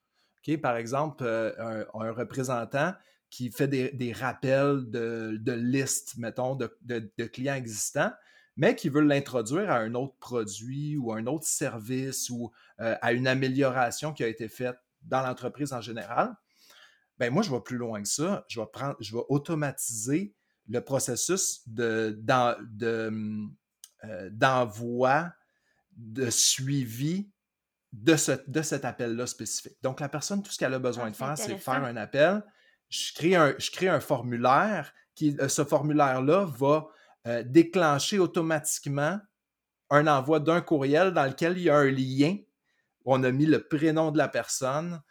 Par 0.56 0.78
exemple, 0.78 1.26
euh, 1.26 1.84
un, 1.94 2.12
représentant 2.12 2.94
qui 3.30 3.52
fait 3.52 3.68
des, 3.68 4.14
rappels 4.14 4.90
de, 4.90 5.52
listes, 5.52 6.18
mettons, 6.18 6.56
de, 6.56 7.26
clients 7.26 7.56
existants, 7.56 8.12
mais 8.56 8.74
qui 8.74 8.88
veut 8.88 9.02
l'introduire 9.02 9.70
à 9.70 9.80
un 9.80 9.94
autre 9.94 10.16
produit 10.20 10.96
ou 10.96 11.12
à 11.12 11.18
un 11.18 11.28
autre 11.28 11.46
service 11.46 12.30
ou 12.30 12.52
euh, 12.80 12.96
à 13.02 13.12
une 13.12 13.28
amélioration 13.28 14.14
qui 14.14 14.24
a 14.24 14.28
été 14.28 14.48
faite 14.48 14.78
dans 15.02 15.22
l'entreprise 15.22 15.74
en 15.74 15.82
général, 15.82 16.34
ben 17.18 17.34
moi, 17.34 17.42
je 17.42 17.52
vais 17.52 17.62
plus 17.62 17.78
loin 17.78 18.02
que 18.02 18.08
ça. 18.08 18.46
Je 18.48 18.60
vais, 18.60 18.68
prendre, 18.72 18.96
je 19.00 19.16
vais 19.16 19.24
automatiser 19.30 20.34
le 20.70 20.82
processus 20.82 21.68
de, 21.68 22.20
euh, 22.84 24.30
d'envoi, 24.32 25.32
de 25.96 26.30
suivi 26.30 27.32
de, 27.94 28.16
ce, 28.16 28.34
de 28.48 28.62
cet 28.62 28.86
appel-là 28.86 29.26
spécifique. 29.26 29.78
Donc, 29.82 30.00
la 30.00 30.10
personne, 30.10 30.44
tout 30.44 30.52
ce 30.52 30.58
qu'elle 30.58 30.74
a 30.74 30.80
besoin 30.80 31.06
ah, 31.08 31.10
de 31.10 31.16
faire, 31.16 31.38
c'est 31.38 31.58
faire 31.58 31.84
un 31.84 31.98
appel. 31.98 32.44
Je 32.90 33.14
crée 33.14 33.36
un, 33.36 33.56
je 33.58 33.72
crée 33.72 33.90
un 33.90 34.00
formulaire 34.00 34.94
qui, 35.16 35.36
euh, 35.40 35.48
ce 35.48 35.64
formulaire-là 35.64 36.46
va 36.46 36.88
euh, 37.26 37.44
déclencher 37.44 38.20
automatiquement 38.20 39.20
un 39.90 40.08
envoi 40.08 40.40
d'un 40.40 40.62
courriel 40.62 41.12
dans 41.12 41.26
lequel 41.26 41.58
il 41.58 41.64
y 41.64 41.70
a 41.70 41.78
un 41.78 41.90
lien. 41.90 42.38
On 43.06 43.24
a 43.24 43.32
mis 43.32 43.46
le 43.46 43.68
prénom 43.68 44.12
de 44.12 44.18
la 44.18 44.28
personne 44.28 45.02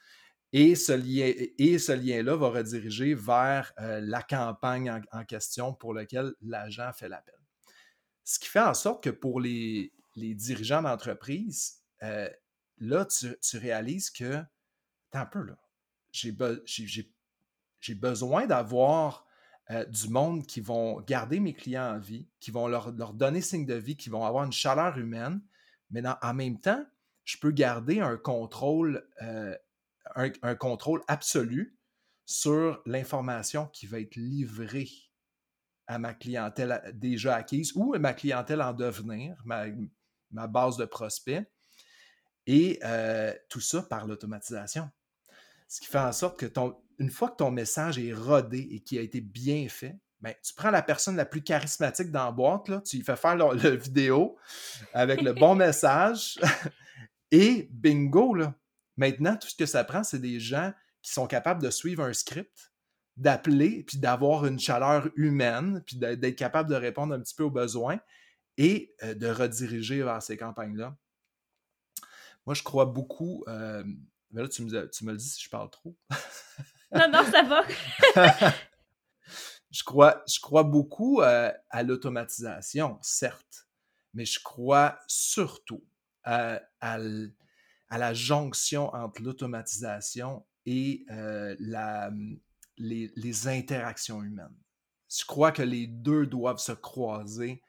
et 0.56 0.74
ce, 0.74 0.92
lien, 0.92 1.32
et 1.58 1.78
ce 1.78 1.92
lien-là 1.92 2.34
va 2.36 2.48
rediriger 2.48 3.14
vers 3.14 3.74
euh, 3.78 4.00
la 4.00 4.22
campagne 4.22 5.02
en, 5.12 5.24
question 5.24 5.74
pour 5.74 5.92
laquelle 5.92 6.32
l'agent 6.40 6.90
fait 6.94 7.08
l'appel. 7.08 7.34
Ce 8.24 8.38
qui 8.38 8.48
fait 8.48 8.60
en 8.60 8.72
sorte 8.72 9.04
que 9.04 9.10
pour 9.10 9.40
les, 9.40 9.92
dirigeants 10.16 10.80
d'entreprise, 10.80 11.82
là, 12.00 13.04
tu, 13.04 13.58
réalises 13.58 14.08
que, 14.10 14.42
t'es 15.10 15.18
un 15.18 15.26
peu 15.26 15.42
là, 15.42 15.58
j'ai 16.10 17.94
besoin 17.94 18.46
d'avoir 18.46 19.26
euh, 19.70 19.84
du 19.84 20.08
monde 20.08 20.46
qui 20.46 20.60
vont 20.60 21.00
garder 21.00 21.40
mes 21.40 21.52
clients 21.52 21.96
en 21.96 21.98
vie, 21.98 22.28
qui 22.40 22.50
vont 22.50 22.68
leur, 22.68 22.92
donner 22.92 23.40
signe 23.40 23.66
de 23.66 23.74
vie, 23.74 23.96
qui 23.96 24.08
vont 24.08 24.24
avoir 24.24 24.44
une 24.44 24.52
chaleur 24.52 24.96
humaine, 24.96 25.40
mais 25.90 26.02
en 26.22 26.34
même 26.34 26.60
temps, 26.60 26.84
je 27.24 27.36
peux 27.38 27.50
garder 27.50 28.00
un 28.00 28.16
contrôle, 28.16 29.08
euh, 29.22 29.56
un, 30.14 30.54
contrôle 30.54 31.02
absolu 31.08 31.78
sur 32.24 32.82
l'information 32.86 33.66
qui 33.68 33.86
va 33.86 34.00
être 34.00 34.16
livrée 34.16 34.88
à 35.86 35.98
ma 35.98 36.14
clientèle 36.14 36.82
déjà 36.94 37.36
acquise 37.36 37.72
ou 37.74 37.94
à 37.94 37.98
ma 37.98 38.12
clientèle 38.12 38.60
en 38.62 38.72
devenir, 38.72 39.36
ma, 39.44 39.66
ma 40.30 40.46
base 40.46 40.76
de 40.76 40.84
prospects. 40.84 41.44
Et 42.48 42.78
euh, 42.84 43.34
tout 43.48 43.60
ça 43.60 43.82
par 43.82 44.06
l'automatisation. 44.06 44.88
Ce 45.68 45.80
qui 45.80 45.86
fait 45.86 45.98
en 45.98 46.12
sorte 46.12 46.38
que 46.38 46.46
ton, 46.46 46.80
une 46.98 47.10
fois 47.10 47.30
que 47.30 47.36
ton 47.36 47.50
message 47.50 47.98
est 47.98 48.12
rodé 48.12 48.68
et 48.70 48.80
qui 48.80 48.98
a 48.98 49.02
été 49.02 49.20
bien 49.20 49.68
fait, 49.68 49.98
ben, 50.20 50.34
tu 50.42 50.54
prends 50.54 50.70
la 50.70 50.82
personne 50.82 51.16
la 51.16 51.26
plus 51.26 51.42
charismatique 51.42 52.10
dans 52.10 52.24
la 52.24 52.32
boîte, 52.32 52.68
là, 52.68 52.80
tu 52.80 52.96
lui 52.96 53.04
fais 53.04 53.16
faire 53.16 53.36
le, 53.36 53.76
vidéo 53.76 54.36
avec 54.92 55.20
le 55.20 55.32
bon 55.32 55.54
message 55.56 56.38
et 57.30 57.68
bingo, 57.70 58.34
là. 58.34 58.54
Maintenant, 58.96 59.36
tout 59.36 59.48
ce 59.48 59.56
que 59.56 59.66
ça 59.66 59.84
prend, 59.84 60.04
c'est 60.04 60.18
des 60.18 60.40
gens 60.40 60.72
qui 61.02 61.12
sont 61.12 61.26
capables 61.26 61.62
de 61.62 61.70
suivre 61.70 62.02
un 62.02 62.12
script, 62.12 62.72
d'appeler, 63.16 63.84
puis 63.84 63.98
d'avoir 63.98 64.46
une 64.46 64.58
chaleur 64.58 65.08
humaine, 65.16 65.82
puis 65.86 65.96
d'être 65.96 66.36
capable 66.36 66.68
de 66.68 66.74
répondre 66.74 67.14
un 67.14 67.20
petit 67.20 67.34
peu 67.34 67.44
aux 67.44 67.50
besoins 67.50 67.98
et 68.58 68.94
euh, 69.02 69.14
de 69.14 69.28
rediriger 69.28 70.02
vers 70.02 70.22
ces 70.22 70.36
campagnes-là. 70.36 70.96
Moi, 72.46 72.54
je 72.54 72.62
crois 72.62 72.86
beaucoup. 72.86 73.44
Euh, 73.48 73.84
mais 74.30 74.42
là, 74.42 74.48
tu 74.48 74.62
me, 74.62 74.90
tu 74.90 75.04
me 75.04 75.12
le 75.12 75.18
dis 75.18 75.28
si 75.28 75.42
je 75.42 75.50
parle 75.50 75.70
trop. 75.70 75.96
non, 76.92 77.08
non, 77.10 77.24
ça 77.24 77.42
va. 77.42 77.64
je, 79.70 79.82
crois, 79.84 80.22
je 80.28 80.40
crois 80.40 80.62
beaucoup 80.62 81.22
euh, 81.22 81.52
à 81.70 81.82
l'automatisation, 81.82 82.98
certes, 83.02 83.68
mais 84.14 84.24
je 84.24 84.40
crois 84.42 84.98
surtout 85.06 85.84
à, 86.24 86.60
à, 86.80 86.98
la 87.90 88.14
jonction 88.14 88.92
entre 88.94 89.22
l'automatisation 89.22 90.44
et 90.64 91.04
euh, 91.10 91.54
la, 91.60 92.10
les, 92.76 93.12
les 93.16 93.48
interactions 93.48 94.22
humaines. 94.22 94.56
Je 95.08 95.24
crois 95.24 95.52
que 95.52 95.62
les 95.62 95.86
deux 95.86 96.26
doivent 96.26 96.58
se 96.58 96.72
croiser 96.72 97.62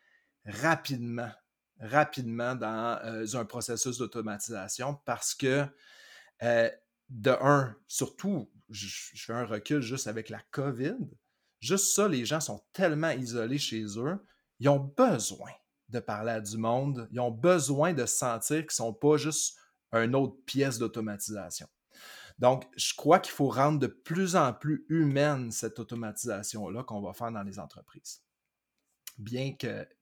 rapidement 0.45 1.31
rapidement 1.79 2.55
dans 2.55 2.99
euh, 3.03 3.25
un 3.35 3.45
processus 3.45 3.97
d'automatisation 3.97 4.99
parce 5.05 5.35
que, 5.35 5.65
euh, 6.43 6.69
de 7.09 7.31
un, 7.41 7.75
surtout, 7.87 8.51
je, 8.69 8.87
fais 9.15 9.33
un 9.33 9.45
recul 9.45 9.81
juste 9.81 10.07
avec 10.07 10.29
la 10.29 10.41
COVID, 10.51 10.97
juste 11.59 11.95
ça, 11.95 12.07
les 12.07 12.25
gens 12.25 12.39
sont 12.39 12.63
tellement 12.73 13.11
isolés 13.11 13.59
chez 13.59 13.83
eux, 13.97 14.25
ils 14.59 14.69
ont 14.69 14.79
besoin 14.97 15.51
de 15.89 15.99
parler 15.99 16.31
à 16.31 16.41
du 16.41 16.57
monde, 16.57 17.07
ils 17.11 17.19
ont 17.19 17.31
besoin 17.31 17.93
de 17.93 18.05
sentir 18.05 18.57
qu'ils 18.57 18.65
ne 18.65 18.71
sont 18.71 18.93
pas 18.93 19.17
juste 19.17 19.57
une 19.93 20.15
autre 20.15 20.35
pièce 20.45 20.79
d'automatisation. 20.79 21.67
Donc, 22.39 22.65
je 22.75 22.93
crois 22.95 23.19
qu'il 23.19 23.33
faut 23.33 23.49
rendre 23.49 23.79
de 23.79 23.87
plus 23.87 24.35
en 24.35 24.53
plus 24.53 24.85
humaine 24.89 25.51
cette 25.51 25.79
automatisation-là 25.79 26.83
qu'on 26.83 27.01
va 27.01 27.13
faire 27.13 27.31
dans 27.31 27.43
les 27.43 27.59
entreprises 27.59 28.21
bien 29.17 29.53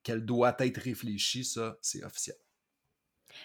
qu'elle 0.03 0.25
doit 0.25 0.55
être 0.59 0.77
réfléchie, 0.77 1.45
ça, 1.45 1.77
c'est 1.81 2.03
officiel. 2.03 2.35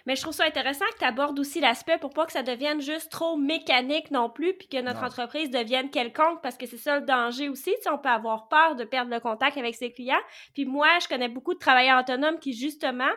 Mais 0.07 0.15
je 0.15 0.23
trouve 0.23 0.35
ça 0.35 0.45
intéressant 0.45 0.85
que 0.93 0.99
tu 0.99 1.05
abordes 1.05 1.39
aussi 1.41 1.59
l'aspect 1.59 1.99
pour 1.99 2.11
pas 2.11 2.25
que 2.25 2.33
ça 2.33 2.45
devienne 2.45 2.81
juste 2.81 3.11
trop 3.11 3.37
mécanique 3.37 4.13
non 4.13 4.31
plus, 4.31 4.55
puis 4.57 4.69
que 4.69 4.81
notre 4.81 5.03
entreprise 5.03 5.51
devienne 5.51 5.91
quelconque, 5.91 6.43
parce 6.43 6.57
que 6.57 6.67
c'est 6.67 6.77
ça 6.77 7.01
le 7.01 7.07
danger 7.07 7.49
aussi. 7.49 7.75
Tu 7.83 7.89
on 7.91 7.99
peut 7.99 8.09
avoir 8.09 8.47
peur 8.49 8.77
de 8.77 8.85
perdre 8.85 9.11
le 9.11 9.19
contact 9.19 9.57
avec 9.57 9.75
ses 9.75 9.93
clients. 9.93 10.21
Puis 10.55 10.65
moi, 10.65 10.87
je 11.03 11.09
connais 11.09 11.29
beaucoup 11.29 11.55
de 11.55 11.59
travailleurs 11.59 12.01
autonomes 12.01 12.39
qui, 12.39 12.53
justement, 12.53 13.11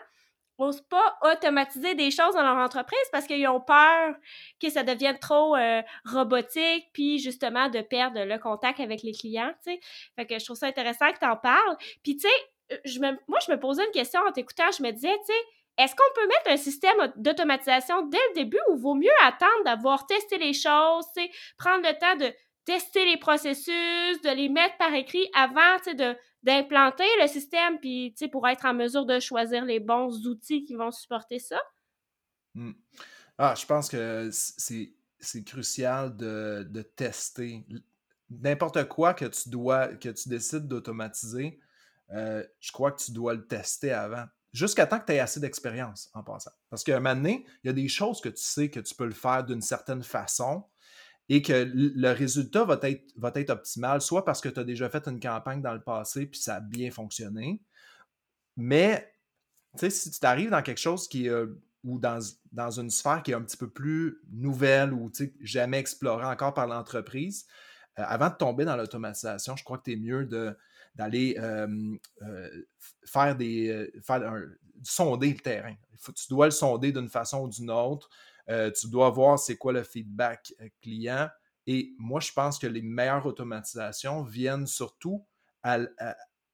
n'osent 0.59 0.81
pas 0.81 1.17
automatiser 1.21 1.95
des 1.95 2.11
choses 2.11 2.35
dans 2.35 2.43
leur 2.43 2.57
entreprise 2.57 3.07
parce 3.11 3.25
qu'ils 3.25 3.47
ont 3.47 3.61
peur 3.61 4.15
que 4.61 4.69
ça 4.69 4.83
devienne 4.83 5.17
trop 5.19 5.55
euh, 5.55 5.81
robotique, 6.05 6.89
puis 6.93 7.19
justement 7.19 7.69
de 7.69 7.81
perdre 7.81 8.23
le 8.23 8.37
contact 8.37 8.79
avec 8.79 9.03
les 9.03 9.13
clients, 9.13 9.53
tu 9.65 9.73
sais. 9.73 9.79
Fait 10.15 10.25
que 10.25 10.37
je 10.37 10.45
trouve 10.45 10.57
ça 10.57 10.67
intéressant 10.67 11.11
que 11.11 11.19
tu 11.19 11.25
en 11.25 11.37
parles. 11.37 11.77
Puis 12.03 12.17
tu 12.17 12.27
sais, 12.27 12.73
euh, 12.73 12.77
je 12.85 12.99
moi, 12.99 13.39
je 13.45 13.51
me 13.51 13.59
posais 13.59 13.85
une 13.85 13.91
question 13.91 14.21
en 14.27 14.31
t'écoutant, 14.31 14.71
je 14.77 14.83
me 14.83 14.91
disais, 14.91 15.15
tu 15.25 15.33
sais, 15.33 15.39
est-ce 15.77 15.95
qu'on 15.95 16.13
peut 16.13 16.27
mettre 16.27 16.51
un 16.51 16.57
système 16.57 17.13
d'automatisation 17.15 18.05
dès 18.07 18.19
le 18.29 18.35
début 18.35 18.59
ou 18.69 18.77
vaut 18.77 18.93
mieux 18.93 19.09
attendre 19.23 19.63
d'avoir 19.65 20.05
testé 20.05 20.37
les 20.37 20.53
choses, 20.53 21.05
prendre 21.57 21.87
le 21.87 21.97
temps 21.97 22.15
de 22.15 22.31
tester 22.65 23.05
les 23.05 23.17
processus, 23.17 24.21
de 24.21 24.35
les 24.35 24.49
mettre 24.49 24.77
par 24.77 24.93
écrit 24.93 25.27
avant, 25.33 25.77
de 25.87 26.15
d'implanter 26.43 27.07
le 27.21 27.27
système, 27.27 27.79
puis 27.79 28.13
pour 28.31 28.47
être 28.47 28.65
en 28.65 28.73
mesure 28.73 29.05
de 29.05 29.19
choisir 29.19 29.65
les 29.65 29.79
bons 29.79 30.27
outils 30.27 30.63
qui 30.63 30.75
vont 30.75 30.91
supporter 30.91 31.39
ça? 31.39 31.59
Hmm. 32.53 32.73
Ah, 33.37 33.55
je 33.57 33.65
pense 33.65 33.89
que 33.89 34.29
c'est 34.31 35.43
crucial 35.43 36.15
de, 36.15 36.81
tester. 36.95 37.65
N'importe 38.29 38.87
quoi 38.87 39.13
que 39.13 39.25
tu 39.25 39.49
dois, 39.49 39.87
que 39.87 40.09
tu 40.09 40.29
décides 40.29 40.67
d'automatiser, 40.67 41.59
euh, 42.11 42.43
je 42.59 42.71
crois 42.71 42.91
que 42.91 43.01
tu 43.01 43.11
dois 43.11 43.33
le 43.33 43.45
tester 43.47 43.91
avant. 43.91 44.25
Jusqu'à 44.51 44.85
temps 44.85 44.99
que 44.99 45.05
tu 45.05 45.13
aies 45.13 45.19
assez 45.19 45.39
d'expérience 45.39 46.11
en 46.13 46.23
passant. 46.23 46.51
Parce 46.69 46.83
qu'à 46.83 46.97
un 46.97 46.99
moment 46.99 47.39
il 47.63 47.67
y 47.67 47.69
a 47.69 47.73
des 47.73 47.87
choses 47.87 48.21
que 48.21 48.29
tu 48.29 48.43
sais 48.43 48.69
que 48.69 48.79
tu 48.79 48.93
peux 48.93 49.05
le 49.05 49.13
faire 49.13 49.43
d'une 49.43 49.61
certaine 49.61 50.03
façon, 50.03 50.63
et 51.29 51.41
que 51.41 51.71
le 51.73 52.11
résultat 52.11 52.65
va 52.65 52.79
être, 52.83 53.13
va 53.15 53.31
être 53.35 53.49
optimal, 53.49 54.01
soit 54.01 54.25
parce 54.25 54.41
que 54.41 54.49
tu 54.49 54.59
as 54.59 54.63
déjà 54.63 54.89
fait 54.89 55.07
une 55.07 55.19
campagne 55.19 55.61
dans 55.61 55.73
le 55.73 55.81
passé 55.81 56.25
puis 56.25 56.39
ça 56.39 56.55
a 56.55 56.59
bien 56.59 56.91
fonctionné, 56.91 57.61
mais 58.57 59.09
si 59.75 60.11
tu 60.11 60.25
arrives 60.25 60.51
dans 60.51 60.61
quelque 60.61 60.79
chose 60.79 61.07
qui 61.07 61.27
est, 61.27 61.43
ou 61.83 61.99
dans, 61.99 62.19
dans, 62.51 62.71
une 62.71 62.89
sphère 62.89 63.23
qui 63.23 63.31
est 63.31 63.35
un 63.35 63.41
petit 63.41 63.57
peu 63.57 63.69
plus 63.69 64.19
nouvelle 64.31 64.93
ou 64.93 65.11
jamais 65.41 65.79
explorée 65.79 66.25
encore 66.25 66.53
par 66.53 66.67
l'entreprise, 66.67 67.45
euh, 67.99 68.03
avant 68.05 68.29
de 68.29 68.35
tomber 68.35 68.65
dans 68.65 68.75
l'automatisation, 68.75 69.55
je 69.55 69.63
crois 69.63 69.77
que 69.77 69.83
tu 69.83 69.93
es 69.93 69.95
mieux 69.95 70.25
d'aller 70.95 71.35
euh, 71.39 71.97
faire 73.05 73.35
des. 73.35 73.91
faire 74.03 74.21
sonder 74.83 75.31
le 75.31 75.39
terrain. 75.39 75.75
tu 76.15 76.27
dois 76.29 76.45
le 76.45 76.51
sonder 76.51 76.91
d'une 76.91 77.09
façon 77.09 77.43
ou 77.43 77.49
d'une 77.49 77.71
autre. 77.71 78.09
Euh, 78.49 78.71
tu 78.71 78.89
dois 78.89 79.09
voir 79.09 79.39
c'est 79.39 79.57
quoi 79.57 79.73
le 79.73 79.83
feedback 79.83 80.53
euh, 80.61 80.67
client. 80.81 81.29
Et 81.65 81.93
moi, 81.97 82.19
je 82.19 82.31
pense 82.31 82.59
que 82.59 82.67
les 82.67 82.81
meilleures 82.81 83.25
automatisations 83.25 84.23
viennent 84.23 84.67
surtout 84.67 85.25
à, 85.63 85.79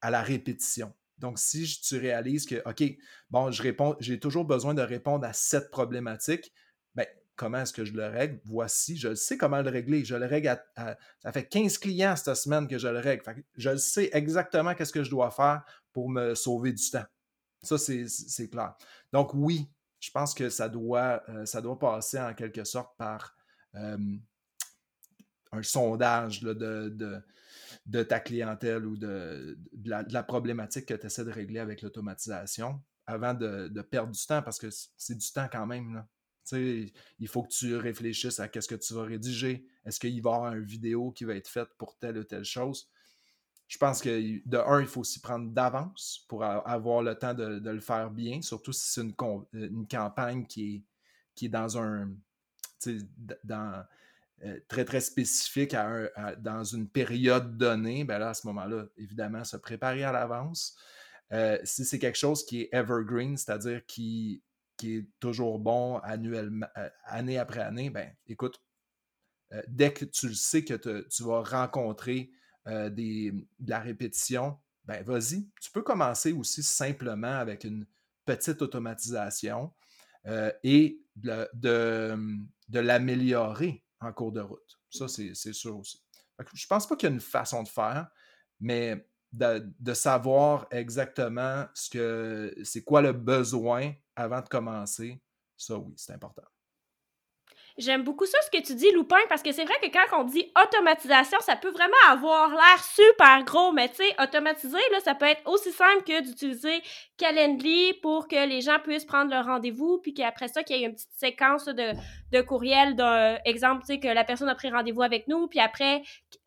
la 0.02 0.22
répétition. 0.22 0.92
Donc, 1.18 1.38
si 1.38 1.80
tu 1.82 1.98
réalises 1.98 2.46
que, 2.46 2.62
OK, 2.64 2.82
bon, 3.28 3.50
je 3.50 3.62
réponds, 3.62 3.96
j'ai 3.98 4.20
toujours 4.20 4.44
besoin 4.44 4.72
de 4.72 4.82
répondre 4.82 5.26
à 5.26 5.32
cette 5.32 5.70
problématique, 5.70 6.52
ben, 6.94 7.06
comment 7.34 7.58
est-ce 7.58 7.72
que 7.72 7.84
je 7.84 7.92
le 7.92 8.06
règle? 8.06 8.40
Voici, 8.44 8.96
je 8.96 9.14
sais 9.14 9.36
comment 9.36 9.60
le 9.60 9.70
régler. 9.70 10.04
Je 10.04 10.14
le 10.14 10.26
règle 10.26 10.48
à, 10.76 10.96
ça 11.18 11.32
fait 11.32 11.46
15 11.46 11.78
clients 11.78 12.14
cette 12.14 12.36
semaine 12.36 12.68
que 12.68 12.78
je 12.78 12.88
le 12.88 13.00
règle. 13.00 13.24
je 13.56 13.76
sais 13.76 14.10
exactement 14.12 14.74
qu'est-ce 14.74 14.92
que 14.92 15.02
je 15.02 15.10
dois 15.10 15.32
faire 15.32 15.64
pour 15.92 16.08
me 16.08 16.36
sauver 16.36 16.72
du 16.72 16.88
temps. 16.88 17.04
Ça, 17.62 17.76
c'est 17.76 18.48
clair. 18.48 18.74
Donc, 19.12 19.34
oui, 19.34 19.68
je 20.00 20.10
pense 20.10 20.34
que 20.34 20.48
ça 20.48 20.68
doit, 20.68 21.22
euh, 21.28 21.46
ça 21.46 21.60
doit 21.60 21.78
passer 21.78 22.18
en 22.18 22.34
quelque 22.34 22.64
sorte 22.64 22.96
par 22.96 23.36
un 25.52 25.62
sondage 25.62 26.40
de, 26.40 27.22
de, 27.86 28.02
ta 28.02 28.20
clientèle 28.20 28.86
ou 28.86 28.96
de, 28.96 29.56
la, 29.84 30.22
problématique 30.22 30.86
que 30.86 30.94
tu 30.94 31.06
essaies 31.06 31.24
de 31.24 31.30
régler 31.30 31.60
avec 31.60 31.82
l'automatisation 31.82 32.80
avant 33.06 33.34
de, 33.34 33.80
perdre 33.82 34.12
du 34.12 34.26
temps 34.26 34.42
parce 34.42 34.58
que 34.58 34.68
c'est 34.96 35.16
du 35.16 35.32
temps 35.32 35.48
quand 35.50 35.66
même. 35.66 36.04
Il 36.52 37.28
faut 37.28 37.42
que 37.42 37.52
tu 37.52 37.76
réfléchisses 37.76 38.40
à 38.40 38.48
qu'est-ce 38.48 38.68
que 38.68 38.74
tu 38.74 38.94
vas 38.94 39.04
rédiger. 39.04 39.66
Est-ce 39.84 40.00
qu'il 40.00 40.20
va 40.22 40.30
y 40.30 40.34
avoir 40.34 40.54
une 40.54 40.64
vidéo 40.64 41.12
qui 41.12 41.24
va 41.24 41.34
être 41.34 41.48
faite 41.48 41.68
pour 41.78 41.96
telle 41.98 42.18
ou 42.18 42.24
telle 42.24 42.44
chose? 42.44 42.88
Je 43.70 43.78
pense 43.78 44.02
que 44.02 44.10
de 44.44 44.58
un, 44.58 44.80
il 44.80 44.88
faut 44.88 45.04
s'y 45.04 45.20
prendre 45.20 45.48
d'avance 45.52 46.26
pour 46.28 46.42
avoir 46.42 47.02
le 47.02 47.14
temps 47.14 47.34
de, 47.34 47.70
le 47.70 47.78
faire 47.78 48.10
bien, 48.10 48.42
surtout 48.42 48.72
si 48.72 48.90
c'est 48.90 49.00
une, 49.00 49.14
une, 49.52 49.86
campagne 49.86 50.44
qui 50.44 50.74
est, 50.74 50.82
qui 51.36 51.46
est 51.46 51.50
dans 51.50 51.78
un 51.78 52.10
euh, 54.42 54.58
très, 54.66 54.84
très 54.84 55.00
spécifique 55.00 55.76
dans 56.38 56.64
une 56.64 56.88
période 56.88 57.56
donnée, 57.56 58.02
ben 58.02 58.18
là, 58.18 58.30
à 58.30 58.34
ce 58.34 58.44
moment-là, 58.48 58.86
évidemment, 58.96 59.44
se 59.44 59.56
préparer 59.56 60.02
à 60.02 60.10
l'avance. 60.10 60.76
Euh, 61.30 61.56
si 61.62 61.84
c'est 61.84 62.00
quelque 62.00 62.18
chose 62.18 62.44
qui 62.44 62.62
est 62.62 62.70
evergreen, 62.72 63.36
c'est-à-dire 63.36 63.86
qui, 63.86 64.42
qui 64.76 64.96
est 64.96 65.06
toujours 65.20 65.60
bon 65.60 65.98
annuellement, 65.98 66.66
euh, 66.76 66.90
année 67.04 67.38
après 67.38 67.60
année, 67.60 67.88
ben 67.88 68.12
écoute, 68.26 68.60
dès 69.68 69.92
que 69.92 70.04
tu 70.04 70.26
le 70.26 70.34
sais 70.34 70.64
que 70.64 70.74
tu 70.74 71.22
vas 71.22 71.42
rencontrer 71.42 72.32
des, 72.66 73.32
de 73.58 73.70
la 73.70 73.80
répétition, 73.80 74.58
ben 74.84 75.02
vas-y. 75.02 75.48
Tu 75.60 75.70
peux 75.72 75.82
commencer 75.82 76.32
aussi 76.32 76.62
simplement 76.62 77.38
avec 77.38 77.64
une 77.64 77.86
petite 78.24 78.62
automatisation 78.62 79.72
et 80.62 81.00
de, 81.16 81.48
de 81.54 82.78
l'améliorer 82.78 83.84
en 84.00 84.12
cours 84.12 84.32
de 84.32 84.40
route. 84.40 84.80
Ça, 84.90 85.08
c'est 85.08 85.52
sûr 85.52 85.78
aussi. 85.78 86.02
Je 86.54 86.66
pense 86.66 86.86
pas 86.86 86.96
qu'il 86.96 87.08
y 87.08 87.12
a 87.12 87.14
une 87.14 87.20
façon 87.20 87.62
de 87.62 87.68
faire, 87.68 88.08
mais 88.60 89.06
de, 89.32 89.94
savoir 89.94 90.66
exactement 90.70 91.66
ce 91.74 91.90
que 91.90 92.54
c'est 92.64 92.82
quoi 92.82 93.02
le 93.02 93.12
besoin 93.12 93.92
avant 94.16 94.40
de 94.40 94.48
commencer, 94.48 95.22
ça 95.56 95.78
oui, 95.78 95.94
c'est 95.96 96.12
important. 96.12 96.42
J'aime 97.78 98.02
beaucoup 98.02 98.26
ça, 98.26 98.38
ce 98.42 98.50
que 98.50 98.62
tu 98.64 98.74
dis, 98.74 98.90
Loupin, 98.92 99.16
parce 99.28 99.42
que 99.42 99.52
c'est 99.52 99.64
vrai 99.64 99.74
que 99.82 99.88
quand 99.88 100.20
on 100.20 100.24
dit 100.24 100.52
automatisation, 100.62 101.38
ça 101.40 101.56
peut 101.56 101.70
vraiment 101.70 101.92
avoir 102.08 102.50
l'air 102.50 102.84
super 102.84 103.44
gros, 103.44 103.72
mais 103.72 103.88
tu 103.88 103.96
sais, 103.96 104.22
automatiser, 104.22 104.78
là, 104.92 105.00
ça 105.00 105.14
peut 105.14 105.26
être 105.26 105.42
aussi 105.46 105.72
simple 105.72 106.02
que 106.04 106.22
d'utiliser 106.22 106.82
Calendly 107.16 107.94
pour 108.02 108.28
que 108.28 108.46
les 108.46 108.60
gens 108.60 108.78
puissent 108.82 109.04
prendre 109.04 109.30
leur 109.30 109.46
rendez-vous, 109.46 109.98
puis 109.98 110.14
qu'après 110.14 110.48
ça, 110.48 110.62
qu'il 110.62 110.76
y 110.76 110.82
ait 110.82 110.86
une 110.86 110.94
petite 110.94 111.12
séquence 111.12 111.66
de, 111.66 111.92
de 112.32 112.40
courriel 112.40 112.96
d'un 112.96 113.36
exemple, 113.44 113.82
tu 113.82 113.94
sais, 113.94 114.00
que 114.00 114.08
la 114.08 114.24
personne 114.24 114.48
a 114.48 114.54
pris 114.54 114.70
rendez-vous 114.70 115.02
avec 115.02 115.28
nous, 115.28 115.46
puis 115.46 115.60
après, 115.60 116.02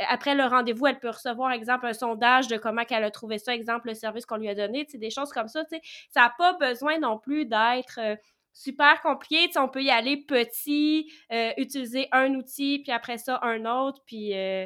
après 0.09 0.35
le 0.35 0.43
rendez-vous, 0.43 0.87
elle 0.87 0.99
peut 0.99 1.09
recevoir, 1.09 1.51
exemple, 1.51 1.85
un 1.85 1.93
sondage 1.93 2.47
de 2.47 2.57
comment 2.57 2.83
qu'elle 2.83 3.03
a 3.03 3.11
trouvé 3.11 3.37
ça, 3.37 3.53
exemple, 3.53 3.87
le 3.87 3.93
service 3.93 4.25
qu'on 4.25 4.37
lui 4.37 4.49
a 4.49 4.55
donné, 4.55 4.85
tu 4.85 4.93
sais, 4.93 4.97
des 4.97 5.09
choses 5.09 5.31
comme 5.31 5.47
ça, 5.47 5.63
tu 5.63 5.77
sais. 5.77 5.81
Ça 6.09 6.21
n'a 6.21 6.33
pas 6.37 6.53
besoin 6.53 6.99
non 6.99 7.17
plus 7.17 7.45
d'être... 7.45 7.99
Euh, 7.99 8.15
super 8.53 9.01
compliqué. 9.01 9.49
on 9.57 9.67
peut 9.67 9.83
y 9.83 9.89
aller 9.89 10.17
petit, 10.17 11.11
euh, 11.31 11.51
utiliser 11.57 12.07
un 12.11 12.33
outil, 12.35 12.79
puis 12.83 12.91
après 12.91 13.17
ça, 13.17 13.39
un 13.41 13.65
autre, 13.65 14.01
puis 14.05 14.37
euh, 14.37 14.65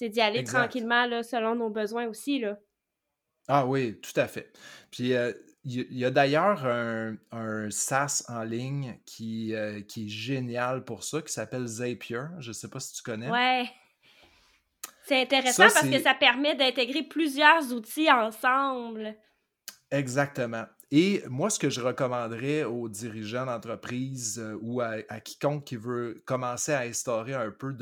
d'y 0.00 0.20
aller 0.20 0.44
tranquillement 0.44 1.06
là, 1.06 1.22
selon 1.22 1.54
nos 1.54 1.70
besoins 1.70 2.06
aussi. 2.06 2.40
Là. 2.40 2.58
Ah 3.46 3.66
oui, 3.66 4.00
tout 4.00 4.18
à 4.18 4.26
fait. 4.26 4.52
Puis 4.90 5.14
euh, 5.14 5.32
il 5.64 5.98
y, 5.98 6.04
a 6.04 6.10
d'ailleurs 6.10 6.64
un, 6.64 7.16
un, 7.30 7.70
SaaS 7.70 8.24
en 8.28 8.42
ligne 8.42 8.98
qui, 9.04 9.52
qui 9.86 10.06
est 10.06 10.08
génial 10.08 10.84
pour 10.84 11.04
ça, 11.04 11.20
qui 11.20 11.30
s'appelle 11.30 11.66
Zapier. 11.66 12.22
Je 12.38 12.48
ne 12.48 12.52
sais 12.54 12.70
pas 12.70 12.80
si 12.80 12.94
tu 12.94 13.02
connais. 13.02 13.28
Ouais. 13.28 13.68
C'est 15.04 15.20
intéressant 15.20 15.64
parce 15.64 15.88
que 15.88 15.98
ça 15.98 16.14
permet 16.14 16.54
d'intégrer 16.54 17.02
plusieurs 17.02 17.72
outils 17.72 18.10
ensemble. 18.10 19.14
Exactement. 19.90 20.64
Et 20.90 21.22
moi, 21.28 21.50
ce 21.50 21.58
que 21.58 21.68
je 21.68 21.82
recommanderais 21.82 22.64
aux 22.64 22.88
dirigeants 22.88 23.44
d'entreprise 23.44 24.38
euh, 24.38 24.58
ou 24.62 24.80
à, 24.80 25.02
quiconque 25.20 25.64
qui 25.64 25.76
veut 25.76 26.22
commencer 26.24 26.72
à 26.72 26.80
instaurer 26.80 27.34
un 27.34 27.50
peu 27.50 27.76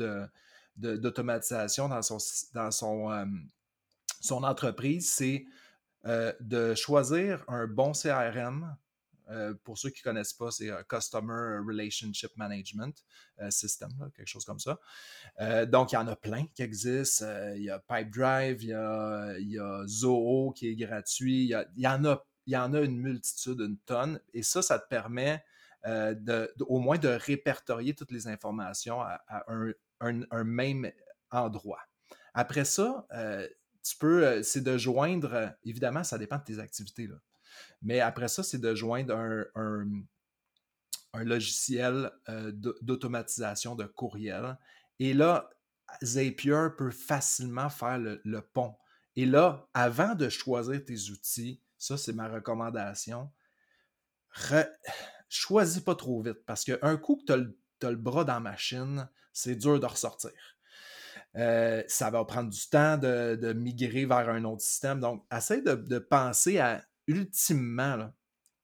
d'automatisation 0.75 1.87
dans, 1.87 2.01
son, 2.01 2.17
dans 2.53 2.71
son, 2.71 3.09
euh, 3.11 3.25
son 4.19 4.43
entreprise, 4.43 5.09
c'est 5.09 5.45
euh, 6.05 6.33
de 6.41 6.75
choisir 6.75 7.45
un 7.47 7.65
bon 7.65 7.93
CRM. 7.93 8.75
pour 9.63 9.77
ceux 9.77 9.89
qui 9.89 10.01
ne 10.01 10.11
connaissent 10.11 10.33
pas, 10.33 10.51
c'est 10.51 10.69
Customer 10.89 11.59
Relationship 11.65 12.31
Management 12.35 13.05
System, 13.49 13.89
quelque 14.15 14.27
chose 14.27 14.45
comme 14.45 14.59
ça. 14.59 14.79
donc, 15.65 15.91
il 15.91 15.95
y 15.95 15.97
en 15.97 16.07
a 16.07 16.15
plein 16.15 16.45
qui 16.55 16.61
existent. 16.61 17.25
il 17.55 17.63
y 17.63 17.69
a 17.69 17.79
Pipedrive, 17.79 18.63
il 18.63 18.69
y 18.69 18.73
a, 18.73 19.35
y 19.37 19.59
a 19.59 19.83
Zoho 19.85 20.51
qui 20.51 20.69
est 20.69 20.75
gratuit. 20.75 21.43
Il 21.43 21.65
y, 21.75 21.81
y 21.81 21.87
en 21.87 22.05
a 22.05 22.23
il 22.47 22.53
y 22.53 22.57
en 22.57 22.73
a 22.73 22.79
une 22.79 22.97
multitude, 22.97 23.59
une 23.59 23.77
tonne, 23.77 24.19
et 24.33 24.41
ça, 24.41 24.61
ça 24.61 24.79
te 24.79 24.87
permet 24.87 25.43
euh, 25.85 26.13
de, 26.15 26.51
au 26.61 26.79
moins 26.79 26.97
de 26.97 27.09
répertorier 27.09 27.93
toutes 27.93 28.11
les 28.11 28.27
informations 28.27 29.01
à, 29.01 29.21
un, 29.99 30.43
même 30.43 30.91
endroit. 31.29 31.81
Après 32.33 32.65
ça, 32.65 33.05
euh, 33.13 33.47
tu 33.83 33.97
peux, 33.97 34.25
euh, 34.25 34.43
c'est 34.43 34.61
de 34.61 34.77
joindre, 34.77 35.53
évidemment, 35.65 36.03
ça 36.03 36.17
dépend 36.17 36.37
de 36.37 36.43
tes 36.43 36.59
activités, 36.59 37.07
là. 37.07 37.15
mais 37.81 37.99
après 37.99 38.29
ça, 38.29 38.43
c'est 38.43 38.59
de 38.59 38.73
joindre 38.73 39.15
un, 39.55 39.85
logiciel 41.23 42.11
d'automatisation 42.81 43.75
de 43.75 43.85
courriel. 43.85 44.55
Et 44.99 45.15
là, 45.15 45.49
Zapier 46.03 46.67
peut 46.77 46.91
facilement 46.91 47.69
faire 47.69 47.97
le 47.97 48.41
pont. 48.41 48.75
Et 49.15 49.25
là, 49.25 49.67
avant 49.73 50.13
de 50.13 50.29
choisir 50.29 50.85
tes 50.85 51.09
outils, 51.09 51.59
ça, 51.77 51.97
c'est 51.97 52.13
ma 52.13 52.27
recommandation. 52.27 53.31
Choisis 55.29 55.81
pas 55.81 55.95
trop 55.95 56.21
vite 56.21 56.45
parce 56.45 56.63
qu'un 56.63 56.97
coup 56.97 57.17
que 57.17 57.25
tu 57.25 57.33
as, 57.85 57.91
le 57.91 57.97
bras 57.97 58.23
dans 58.23 58.33
la 58.33 58.39
machine, 58.39 59.09
c'est 59.33 59.55
dur 59.55 59.79
de 59.79 59.85
ressortir. 59.85 60.31
Euh, 61.35 61.83
ça 61.87 62.09
va 62.09 62.23
prendre 62.25 62.49
du 62.49 62.67
temps 62.69 62.97
de, 62.97 63.53
migrer 63.53 64.05
vers 64.05 64.29
un 64.29 64.43
autre 64.45 64.61
système. 64.61 64.99
Donc, 64.99 65.25
essaye 65.31 65.61
de, 65.61 65.99
penser 65.99 66.59
à 66.59 66.83
ultimement, 67.07 68.11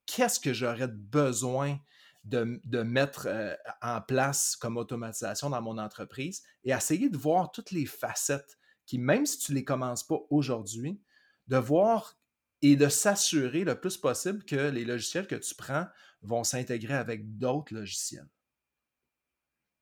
qu'est-ce 0.06 0.40
que 0.40 0.52
j'aurais 0.52 0.88
besoin 0.88 1.78
de, 2.24 2.82
mettre 2.82 3.26
euh, 3.26 3.54
en 3.82 4.00
place 4.00 4.56
comme 4.56 4.76
automatisation 4.76 5.50
dans 5.50 5.62
mon 5.62 5.78
entreprise 5.78 6.42
et 6.64 6.70
essayer 6.70 7.10
de 7.10 7.18
voir 7.18 7.52
toutes 7.52 7.70
les 7.70 7.86
facettes 7.86 8.58
qui, 8.86 8.98
même 8.98 9.26
si 9.26 9.38
tu 9.38 9.52
ne 9.52 9.58
les 9.58 9.64
commences 9.64 10.02
pas 10.02 10.18
aujourd'hui, 10.30 11.00
de 11.46 11.56
voir 11.56 12.18
et 12.64 12.76
de 12.76 12.88
s'assurer 12.88 13.62
le 13.62 13.78
plus 13.78 13.98
possible 13.98 14.42
que 14.42 14.56
les 14.56 14.86
logiciels 14.86 15.26
que 15.26 15.34
tu 15.34 15.54
prends 15.54 15.86
vont 16.22 16.44
s'intégrer 16.44 16.94
avec 16.94 17.36
d'autres 17.36 17.74
logiciels. 17.74 18.26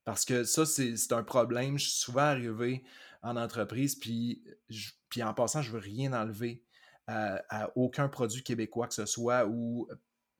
Parce 0.03 0.25
que 0.25 0.43
ça, 0.43 0.65
c'est 0.65 1.13
un 1.13 1.23
problème. 1.23 1.79
Je 1.79 1.85
suis 1.87 2.01
souvent 2.01 2.23
arrivé 2.23 2.83
en 3.21 3.37
entreprise, 3.37 3.95
puis, 3.95 4.43
en 5.21 5.33
passant, 5.33 5.61
je 5.61 5.69
ne 5.69 5.75
veux 5.75 5.79
rien 5.79 6.11
enlever 6.11 6.61
à, 7.07 7.71
aucun 7.77 8.09
produit 8.09 8.43
québécois 8.43 8.89
que 8.89 8.95
ce 8.95 9.05
soit. 9.05 9.47
Ou, 9.47 9.87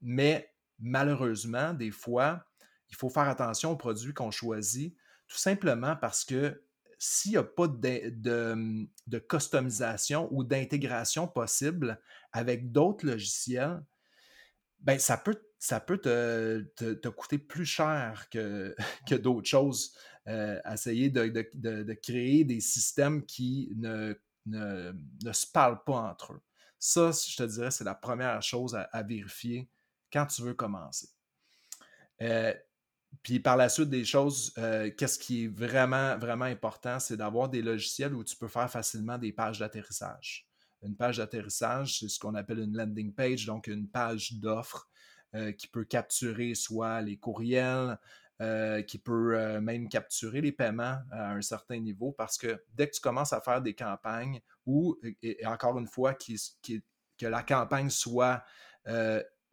mais 0.01 0.53
malheureusement, 0.79 1.73
des 1.73 1.91
fois, 1.91 2.45
il 2.89 2.97
faut 2.97 3.09
faire 3.09 3.29
attention 3.29 3.71
aux 3.71 3.77
produits 3.77 4.13
qu'on 4.13 4.31
choisit, 4.31 4.97
tout 5.29 5.37
simplement 5.37 5.95
parce 5.95 6.25
que 6.25 6.61
s'il 7.05 7.31
n'y 7.31 7.37
a 7.37 7.43
pas 7.43 7.67
de, 7.67 8.87
de, 9.07 9.19
customisation 9.19 10.29
ou 10.31 10.45
d'intégration 10.45 11.27
possible 11.27 11.99
avec 12.31 12.71
d'autres 12.71 13.05
logiciels, 13.05 13.83
ben 14.79 14.97
ça 14.97 15.17
peut, 15.17 15.35
te, 15.97 16.61
te, 16.77 17.07
coûter 17.09 17.39
plus 17.39 17.65
cher 17.65 18.29
que, 18.31 18.73
d'autres 19.17 19.49
choses. 19.49 19.93
Euh, 20.27 20.61
essayer 20.71 21.09
de, 21.09 21.27
de, 21.27 21.93
créer 21.93 22.45
des 22.45 22.61
systèmes 22.61 23.25
qui 23.25 23.73
ne, 23.75 24.13
ne, 24.45 24.93
ne, 25.25 25.33
se 25.33 25.45
parlent 25.45 25.83
pas 25.83 26.09
entre 26.09 26.33
eux. 26.33 26.41
Ça, 26.79 27.11
je 27.11 27.35
te 27.35 27.43
dirais, 27.43 27.71
c'est 27.71 27.83
la 27.83 27.95
première 27.95 28.41
chose 28.41 28.75
à, 28.75 29.03
vérifier 29.03 29.69
quand 30.11 30.25
tu 30.27 30.41
veux 30.41 30.53
commencer. 30.53 31.09
Euh, 32.21 32.53
puis 33.21 33.39
par 33.39 33.57
la 33.57 33.69
suite 33.69 33.89
des 33.89 34.05
choses, 34.05 34.53
euh, 34.57 34.89
qu'est-ce 34.97 35.19
qui 35.19 35.45
est 35.45 35.47
vraiment, 35.47 36.17
vraiment 36.17 36.45
important, 36.45 36.99
c'est 36.99 37.17
d'avoir 37.17 37.49
des 37.49 37.61
logiciels 37.61 38.13
où 38.15 38.23
tu 38.23 38.35
peux 38.35 38.47
faire 38.47 38.69
facilement 38.69 39.17
des 39.17 39.31
pages 39.31 39.59
d'atterrissage. 39.59 40.47
Une 40.81 40.95
page 40.95 41.17
d'atterrissage, 41.17 41.99
c'est 41.99 42.09
ce 42.09 42.19
qu'on 42.19 42.35
appelle 42.35 42.59
une 42.59 42.75
landing 42.75 43.13
page, 43.13 43.45
donc 43.45 43.67
une 43.67 43.87
page 43.87 44.33
d'offre 44.33 44.89
euh, 45.35 45.51
qui 45.51 45.67
peut 45.67 45.85
capturer 45.85 46.55
soit 46.55 47.01
les 47.01 47.17
courriels, 47.17 47.97
euh, 48.41 48.81
qui 48.81 48.97
peut 48.97 49.59
même 49.61 49.87
capturer 49.87 50.41
les 50.41 50.51
paiements 50.51 50.97
à 51.11 51.31
un 51.33 51.41
certain 51.41 51.79
niveau, 51.79 52.11
parce 52.11 52.37
que 52.37 52.61
dès 52.73 52.87
que 52.87 52.95
tu 52.95 53.01
commences 53.01 53.31
à 53.31 53.39
faire 53.39 53.61
des 53.61 53.75
campagnes, 53.75 54.41
ou, 54.65 54.97
et, 55.21 55.45
encore 55.45 55.77
une 55.77 55.87
fois, 55.87 56.15
que 56.15 57.25
la 57.25 57.43
campagne 57.43 57.89
soit 57.89 58.43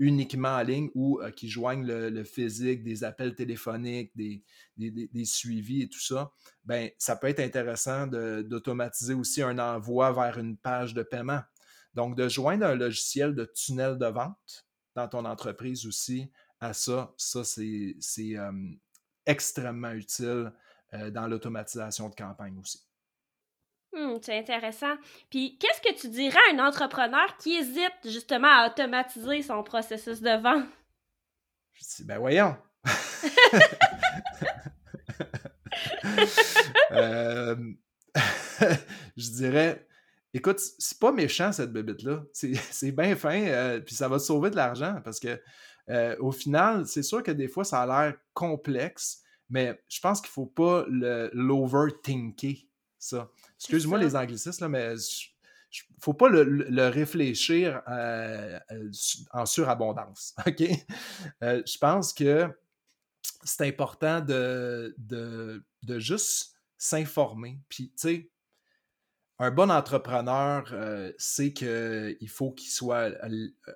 uniquement 0.01 0.57
en 0.57 0.63
ligne 0.63 0.91
ou 0.95 1.21
qui 1.37 1.49
joignent 1.49 1.87
le, 1.87 2.25
physique, 2.25 2.83
des 2.83 3.05
appels 3.05 3.35
téléphoniques, 3.35 4.11
des, 4.17 4.43
des, 4.77 5.25
suivis 5.27 5.83
et 5.83 5.89
tout 5.89 6.01
ça, 6.01 6.33
ben, 6.65 6.91
ça 6.99 7.17
peut 7.17 7.29
être 7.29 7.41
intéressant 7.41 8.07
d'automatiser 8.07 9.13
aussi 9.13 9.43
un 9.43 9.59
envoi 9.59 10.11
vers 10.13 10.39
une 10.39 10.57
page 10.57 10.95
de 10.95 11.03
paiement. 11.03 11.43
Donc, 11.93 12.17
de 12.17 12.29
joindre 12.29 12.67
un 12.67 12.75
logiciel 12.75 13.35
de 13.35 13.45
tunnel 13.45 13.99
de 13.99 14.07
vente 14.07 14.67
dans 14.95 15.07
ton 15.07 15.27
entreprise 15.27 15.87
aussi 15.87 16.33
à 16.61 16.73
ça, 16.73 17.13
ça, 17.19 17.45
c'est 17.45 17.95
extrêmement 19.27 19.93
utile 19.93 20.53
dans 21.13 21.29
l'automatisation 21.29 22.09
de 22.09 22.15
campagne 22.15 22.59
aussi. 22.59 22.90
Mmh, 23.93 24.19
c'est 24.23 24.39
intéressant. 24.39 24.95
Puis, 25.31 25.59
qu'est-ce 25.59 25.81
que 25.81 26.01
tu 26.01 26.09
dirais 26.09 26.39
à 26.51 26.55
un 26.55 26.67
entrepreneur 26.67 27.37
qui 27.39 27.57
hésite 27.57 27.99
justement 28.05 28.49
à 28.49 28.69
automatiser 28.69 29.43
son 29.43 29.63
processus 29.63 30.21
de 30.21 30.41
vente? 30.43 30.69
Je 31.73 31.85
dis, 31.97 32.05
ben 32.05 32.19
voyons. 32.19 32.57
je 39.17 39.31
dirais, 39.31 39.87
écoute, 40.35 40.61
c'est 40.79 40.99
pas 40.99 41.13
méchant 41.13 41.53
cette 41.53 41.73
bébite-là. 41.73 42.23
C'est 42.33 42.93
bien 42.93 43.17
fin, 43.17 43.43
euh, 43.47 43.81
puis 43.81 43.95
ça 43.95 44.09
va 44.09 44.19
te 44.19 44.23
sauver 44.23 44.51
de 44.51 44.57
l'argent 44.57 45.01
parce 45.05 45.21
que 45.21 45.41
euh, 45.89 46.17
au 46.21 46.31
final, 46.31 46.87
c'est 46.87 47.03
sûr 47.03 47.23
que 47.23 47.33
des 47.33 47.49
fois, 47.49 47.65
ça 47.65 47.83
a 47.83 47.87
l'air 47.87 48.15
complexe, 48.33 49.23
mais 49.49 49.83
je 49.89 49.99
pense 49.99 50.21
qu'il 50.21 50.31
faut 50.31 50.47
pas 50.47 50.85
l'overthinker, 50.89 52.55
ça. 52.99 53.29
Excuse-moi 53.61 53.99
les 53.99 54.17
anglicistes, 54.17 54.61
là, 54.61 54.69
mais 54.69 54.95
il 54.95 55.83
ne 55.97 56.01
faut 56.01 56.15
pas 56.15 56.29
le, 56.29 56.89
réfléchir 56.89 57.83
euh, 57.89 58.59
en 59.33 59.47
surabondance. 59.47 60.35
OK? 60.47 60.63
je 61.43 61.79
pense 61.79 62.13
que 62.13 62.49
c'est 63.45 63.67
important 63.67 64.21
de, 64.21 64.95
de, 64.99 65.63
de 65.83 65.99
juste 65.99 66.55
s'informer. 66.79 67.61
Puis, 67.69 67.91
tu 67.91 67.95
sais, 67.97 68.31
un 69.39 69.51
bon 69.51 69.71
entrepreneur, 69.71 70.69
euh, 70.73 71.13
c'est 71.17 71.53
qu'il 71.55 72.29
faut 72.29 72.53
qu'il 72.53 72.71
soit 72.71 73.11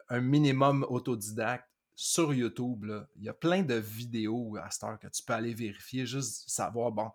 un 0.08 0.20
minimum 0.20 0.84
autodidacte 0.88 1.68
sur 1.96 2.34
YouTube. 2.34 2.86
Il 3.16 3.24
y 3.24 3.28
a 3.28 3.34
plein 3.34 3.62
de 3.62 3.74
vidéos 3.74 4.56
à 4.62 4.70
cette 4.70 4.84
heure 4.84 4.98
que 4.98 5.08
tu 5.08 5.22
peux 5.22 5.32
aller 5.32 5.54
vérifier, 5.54 6.06
juste 6.06 6.48
savoir, 6.48 6.92
bon, 6.92 7.10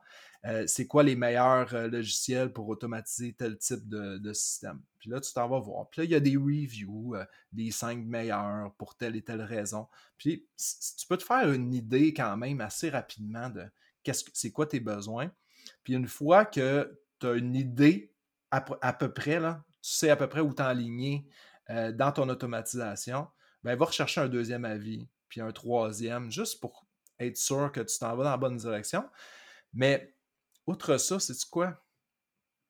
euh, 0.45 0.65
c'est 0.67 0.87
quoi 0.87 1.03
les 1.03 1.15
meilleurs 1.15 1.73
euh, 1.73 1.87
logiciels 1.87 2.53
pour 2.53 2.69
automatiser 2.69 3.33
tel 3.33 3.57
type 3.57 3.87
de, 3.89 4.33
système. 4.33 4.81
Puis 4.99 5.09
là, 5.09 5.19
tu 5.19 5.33
t'en 5.33 5.49
vas 5.49 5.59
voir. 5.59 5.89
Puis 5.89 6.01
là, 6.01 6.05
il 6.05 6.11
y 6.11 6.15
a 6.15 6.19
des 6.19 6.37
reviews, 6.37 7.15
des 7.51 7.71
cinq 7.71 8.05
meilleurs 8.05 8.73
pour 8.75 8.95
telle 8.95 9.15
et 9.15 9.21
telle 9.21 9.41
raison. 9.41 9.87
Puis 10.17 10.47
tu 10.57 11.07
peux 11.07 11.17
te 11.17 11.23
faire 11.23 11.51
une 11.51 11.73
idée 11.73 12.13
quand 12.13 12.37
même 12.37 12.61
assez 12.61 12.89
rapidement 12.89 13.49
de 13.49 13.65
que 14.03 14.11
c'est 14.33 14.51
quoi 14.51 14.65
tes 14.65 14.79
besoins. 14.79 15.31
Puis 15.83 15.93
une 15.93 16.07
fois 16.07 16.45
que 16.45 16.99
tu 17.19 17.27
as 17.27 17.33
une 17.33 17.55
idée 17.55 18.13
à, 18.51 18.61
peu 18.93 19.13
près, 19.13 19.39
là, 19.39 19.63
tu 19.81 19.91
sais 19.91 20.09
à 20.09 20.15
peu 20.15 20.27
près 20.27 20.41
où 20.41 20.53
t'enligner 20.53 21.27
euh, 21.69 21.91
dans 21.91 22.11
ton 22.11 22.27
automatisation, 22.29 23.27
ben, 23.63 23.75
va 23.75 23.85
rechercher 23.85 24.21
un 24.21 24.27
deuxième 24.27 24.65
avis, 24.65 25.07
puis 25.27 25.41
un 25.41 25.51
troisième, 25.51 26.31
juste 26.31 26.59
pour 26.59 26.85
être 27.19 27.37
sûr 27.37 27.71
que 27.71 27.81
tu 27.81 27.99
t'en 27.99 28.15
vas 28.15 28.23
dans 28.23 28.31
la 28.31 28.37
bonne 28.37 28.57
direction. 28.57 29.07
Mais 29.73 30.15
outre 30.65 30.97
ça, 30.97 31.19
c'est 31.19 31.49
quoi? 31.49 31.83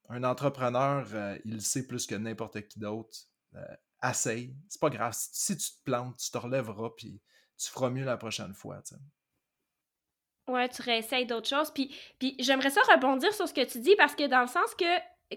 Un 0.10 0.24
entrepreneur, 0.24 1.08
euh, 1.14 1.38
il 1.46 1.62
sait 1.62 1.86
plus 1.86 2.08
que 2.08 2.16
n'importe 2.16 2.68
qui 2.68 2.80
d'autre. 2.80 3.18
Euh, 3.56 3.76
essaye. 4.04 4.56
C'est 4.70 4.82
pas 4.82 4.90
grave. 4.90 5.14
Si, 5.16 5.58
tu 5.58 5.72
te 5.72 5.84
plantes, 5.84 6.18
tu 6.18 6.32
te 6.32 6.38
relèveras, 6.38 6.90
puis 6.98 7.22
tu 7.58 7.70
feras 7.70 7.90
mieux 7.90 8.06
la 8.06 8.18
prochaine 8.18 8.54
fois. 8.54 8.82
Ouais, 10.48 10.70
tu 10.70 10.82
réessayes 10.82 11.26
d'autres 11.26 11.50
choses. 11.50 11.72
Puis, 11.72 11.96
puis 12.18 12.36
j'aimerais 12.40 12.72
ça 12.72 12.82
rebondir 12.82 13.34
sur 13.34 13.48
ce 13.48 13.54
que 13.54 13.66
tu 13.66 13.80
dis 13.80 13.96
parce 13.98 14.16
que 14.16 14.28
dans 14.28 14.42
le 14.42 14.48
sens 14.48 14.74
que 14.76 14.86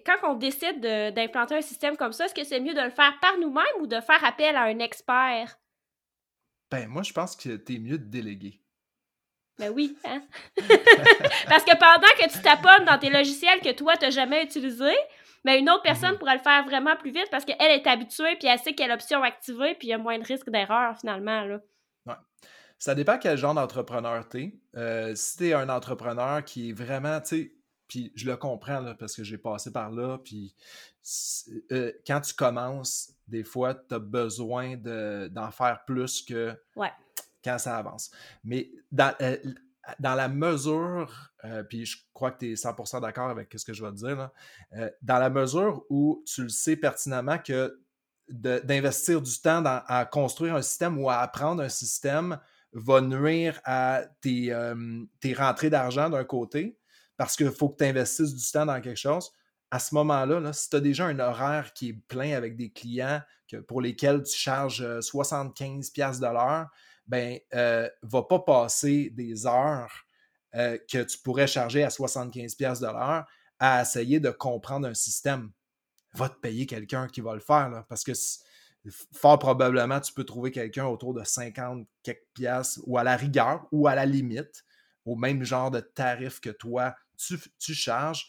quand 0.01 0.17
on 0.25 0.35
décide 0.35 0.81
d'implanter 0.81 1.57
un 1.57 1.63
système 1.63 1.97
comme 1.97 2.13
ça, 2.13 2.27
est-ce 2.27 2.35
que 2.35 2.45
c'est 2.45 2.61
mieux 2.61 2.75
de 2.75 2.81
le 2.81 2.91
faire 2.91 3.19
par 3.21 3.37
nous-mêmes 3.39 3.65
ou 3.81 3.87
de 3.87 4.01
faire 4.01 4.25
appel 4.25 4.57
à 4.57 4.63
un 4.63 4.79
expert? 4.79 5.59
Ben, 6.71 6.89
moi, 6.89 7.03
je 7.03 7.13
pense 7.13 7.37
que 7.37 7.57
t'es 7.57 7.79
mieux 7.79 7.99
de 7.99 8.05
déléguer. 8.05 8.63
Ben 9.59 9.71
oui, 9.71 9.97
hein? 10.05 10.23
Parce 11.49 11.65
que 11.65 11.77
pendant 11.77 12.09
que 12.19 12.33
tu 12.33 12.41
taponnes 12.41 12.87
dans 12.87 12.99
tes 12.99 13.11
logiciels 13.11 13.61
que 13.61 13.73
toi, 13.73 13.97
t'as 13.99 14.11
jamais 14.11 14.43
utilisés, 14.43 14.97
ben 15.45 15.59
une 15.59 15.69
autre 15.69 15.83
personne 15.83 16.13
mhm. 16.13 16.19
pourrait 16.19 16.37
le 16.37 16.43
faire 16.43 16.65
vraiment 16.65 16.97
plus 16.97 17.11
vite 17.11 17.29
parce 17.31 17.45
qu'elle 17.45 17.61
est 17.61 17.87
habituée 17.87 18.37
puis 18.37 18.49
elle 18.49 18.59
sait 18.59 18.75
quelle 18.75 18.93
option 18.93 19.23
activer 19.23 19.75
puis 19.75 19.89
il 19.89 19.91
y 19.91 19.93
a 19.93 19.99
moins 19.99 20.19
de 20.19 20.25
risque 20.25 20.49
d'erreur 20.49 20.97
finalement, 20.99 21.43
là. 21.43 21.61
Ouais. 22.07 22.15
Ça 22.79 22.95
dépend 22.95 23.19
quel 23.19 23.37
genre 23.37 23.55
d'entrepreneur 23.55 24.29
t'es. 24.29 24.55
Euh, 24.77 25.15
si 25.15 25.37
t'es 25.37 25.53
un 25.53 25.69
entrepreneur 25.69 26.43
qui 26.45 26.71
est 26.71 26.73
vraiment, 26.73 27.21
tu 27.21 27.29
sais, 27.29 27.53
puis 27.93 28.11
je 28.15 28.25
le 28.25 28.39
comprends 28.39 28.95
parce 28.99 29.15
que 29.15 29.23
j'ai 29.23 29.37
passé 29.37 29.71
par 29.71 29.91
là. 29.91 30.17
Puis 30.25 30.55
euh, 31.73 31.93
quand 32.07 32.23
tu 32.23 32.33
commences, 32.33 33.13
des 33.29 33.45
fois, 33.45 33.75
tu 33.75 33.95
as 33.95 33.99
besoin 33.99 34.79
d'en 34.79 35.51
faire 35.51 35.85
plus 35.85 36.23
que 36.23 36.57
quand 37.45 37.59
ça 37.59 37.77
avance. 37.77 38.11
Mais 38.45 38.71
dans, 38.91 39.15
euh, 39.21 39.37
dans 39.99 40.15
la 40.15 40.31
mesure, 40.31 41.35
euh, 41.45 41.63
puis 41.65 41.85
je 41.85 41.99
crois 42.15 42.31
que 42.31 42.39
tu 42.39 42.53
es 42.53 42.55
100% 42.55 43.03
d'accord 43.03 43.29
avec 43.29 43.53
ce 43.55 43.63
que 43.63 43.75
je 43.75 43.85
vais 43.85 43.91
te 43.91 43.97
dire, 43.97 44.31
dans 45.03 45.19
la 45.19 45.29
mesure 45.29 45.85
où 45.91 46.25
tu 46.27 46.45
le 46.45 46.49
sais 46.49 46.77
pertinemment 46.77 47.37
que 47.37 47.79
d'investir 48.31 49.21
du 49.21 49.39
temps 49.39 49.63
à 49.67 50.07
construire 50.07 50.55
un 50.55 50.63
système 50.63 50.99
ou 50.99 51.11
à 51.11 51.19
apprendre 51.19 51.63
un 51.63 51.69
système 51.69 52.39
va 52.73 53.03
nuire 53.03 53.61
à 53.65 54.05
tes, 54.23 54.51
tes 55.21 55.35
rentrées 55.35 55.69
d'argent 55.69 56.09
d'un 56.09 56.25
côté, 56.25 56.79
parce 57.23 57.37
qu'il 57.37 57.53
faut 57.53 57.69
que 57.69 57.77
tu 57.77 57.85
investisses 57.85 58.35
du 58.35 58.51
temps 58.51 58.67
dans 58.67 58.81
quelque 58.81 58.99
chose, 58.99 59.31
à 59.71 59.79
ce 59.79 59.95
moment-là, 59.95 60.53
si 60.53 60.69
tu 60.69 60.75
as 60.75 60.81
déjà 60.81 61.07
un 61.07 61.21
horaire 61.21 61.73
qui 61.73 61.91
est 61.91 61.93
plein 61.93 62.37
avec 62.37 62.57
des 62.57 62.73
clients 62.73 63.21
que, 63.47 63.59
pour 63.59 63.81
lesquels 63.81 64.25
tu 64.25 64.37
charges 64.37 64.83
75$ 64.83 66.19
de 66.19 66.27
l'heure, 66.27 66.69
ben, 67.07 67.39
euh, 67.55 67.89
va 68.03 68.25
pas 68.25 68.41
passer 68.41 69.11
des 69.11 69.47
heures 69.47 70.05
euh, 70.57 70.77
que 70.91 71.05
tu 71.05 71.17
pourrais 71.19 71.47
charger 71.47 71.85
à 71.85 71.91
75$ 71.91 72.81
de 72.81 72.87
l'heure 72.87 73.25
à 73.61 73.83
essayer 73.83 74.19
de 74.19 74.31
comprendre 74.31 74.89
un 74.89 74.95
système. 74.95 75.53
Va 76.15 76.29
te 76.29 76.41
payer 76.41 76.67
quelqu'un 76.67 77.07
qui 77.07 77.21
va 77.21 77.35
le 77.35 77.41
faire, 77.41 77.85
parce 77.89 78.03
que 78.03 78.13
fort 79.13 79.39
probablement, 79.39 80.01
tu 80.01 80.13
peux 80.13 80.25
trouver 80.25 80.51
quelqu'un 80.51 80.87
autour 80.87 81.15
de 81.15 81.23
50 81.23 81.87
quelques 82.03 82.27
piastres 82.35 82.81
ou 82.85 82.99
à 82.99 83.05
la 83.05 83.15
rigueur 83.15 83.69
ou 83.71 83.87
à 83.87 83.95
la 83.95 84.07
limite, 84.07 84.65
au 85.05 85.15
même 85.15 85.45
genre 85.45 85.71
de 85.71 85.79
tarif 85.79 86.41
que 86.41 86.51
toi, 86.51 86.97
tu, 87.59 87.75
charges 87.75 88.29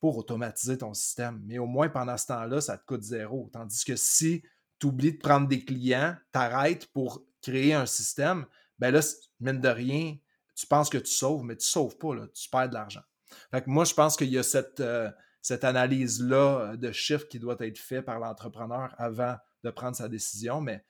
pour 0.00 0.16
automatiser 0.18 0.78
ton 0.78 0.94
système. 0.94 1.40
Mais 1.44 1.58
au 1.58 1.66
moins, 1.66 1.88
pendant 1.88 2.16
ce 2.16 2.26
temps-là, 2.26 2.60
ça 2.60 2.78
te 2.78 2.84
coûte 2.84 3.02
zéro. 3.02 3.50
Tandis 3.52 3.84
que 3.84 3.96
si 3.96 4.42
tu 4.78 4.86
oublies 4.86 5.12
de 5.12 5.18
prendre 5.18 5.48
des 5.48 5.64
clients, 5.64 6.16
t'arrêtes 6.32 6.86
pour 6.92 7.24
créer 7.40 7.74
un 7.74 7.86
système, 7.86 8.46
ben 8.78 8.90
là, 8.90 9.00
mine 9.40 9.60
de 9.60 9.68
rien, 9.68 10.16
tu 10.54 10.66
penses 10.66 10.90
que 10.90 10.98
tu 10.98 11.12
sauves, 11.12 11.44
mais 11.44 11.56
tu 11.56 11.64
ne 11.64 11.68
sauves 11.68 11.96
pas, 11.96 12.14
là, 12.14 12.26
tu 12.28 12.48
perds 12.48 12.68
de 12.68 12.74
l'argent. 12.74 13.02
Fait 13.50 13.66
moi, 13.66 13.84
je 13.84 13.94
pense 13.94 14.16
qu'il 14.16 14.30
y 14.30 14.38
a 14.38 14.42
cette, 14.42 14.80
euh, 14.80 15.10
cette 15.42 15.64
analyse-là 15.64 16.60
euh, 16.60 16.76
de 16.76 16.92
chiffres 16.92 17.26
qui 17.28 17.38
doit 17.38 17.56
être 17.60 17.78
faite 17.78 18.04
par 18.04 18.18
l'entrepreneur 18.18 18.94
avant 18.98 19.36
de 19.64 19.70
prendre 19.70 19.96
sa 19.96 20.08
décision. 20.08 20.60
Mais 20.60 20.84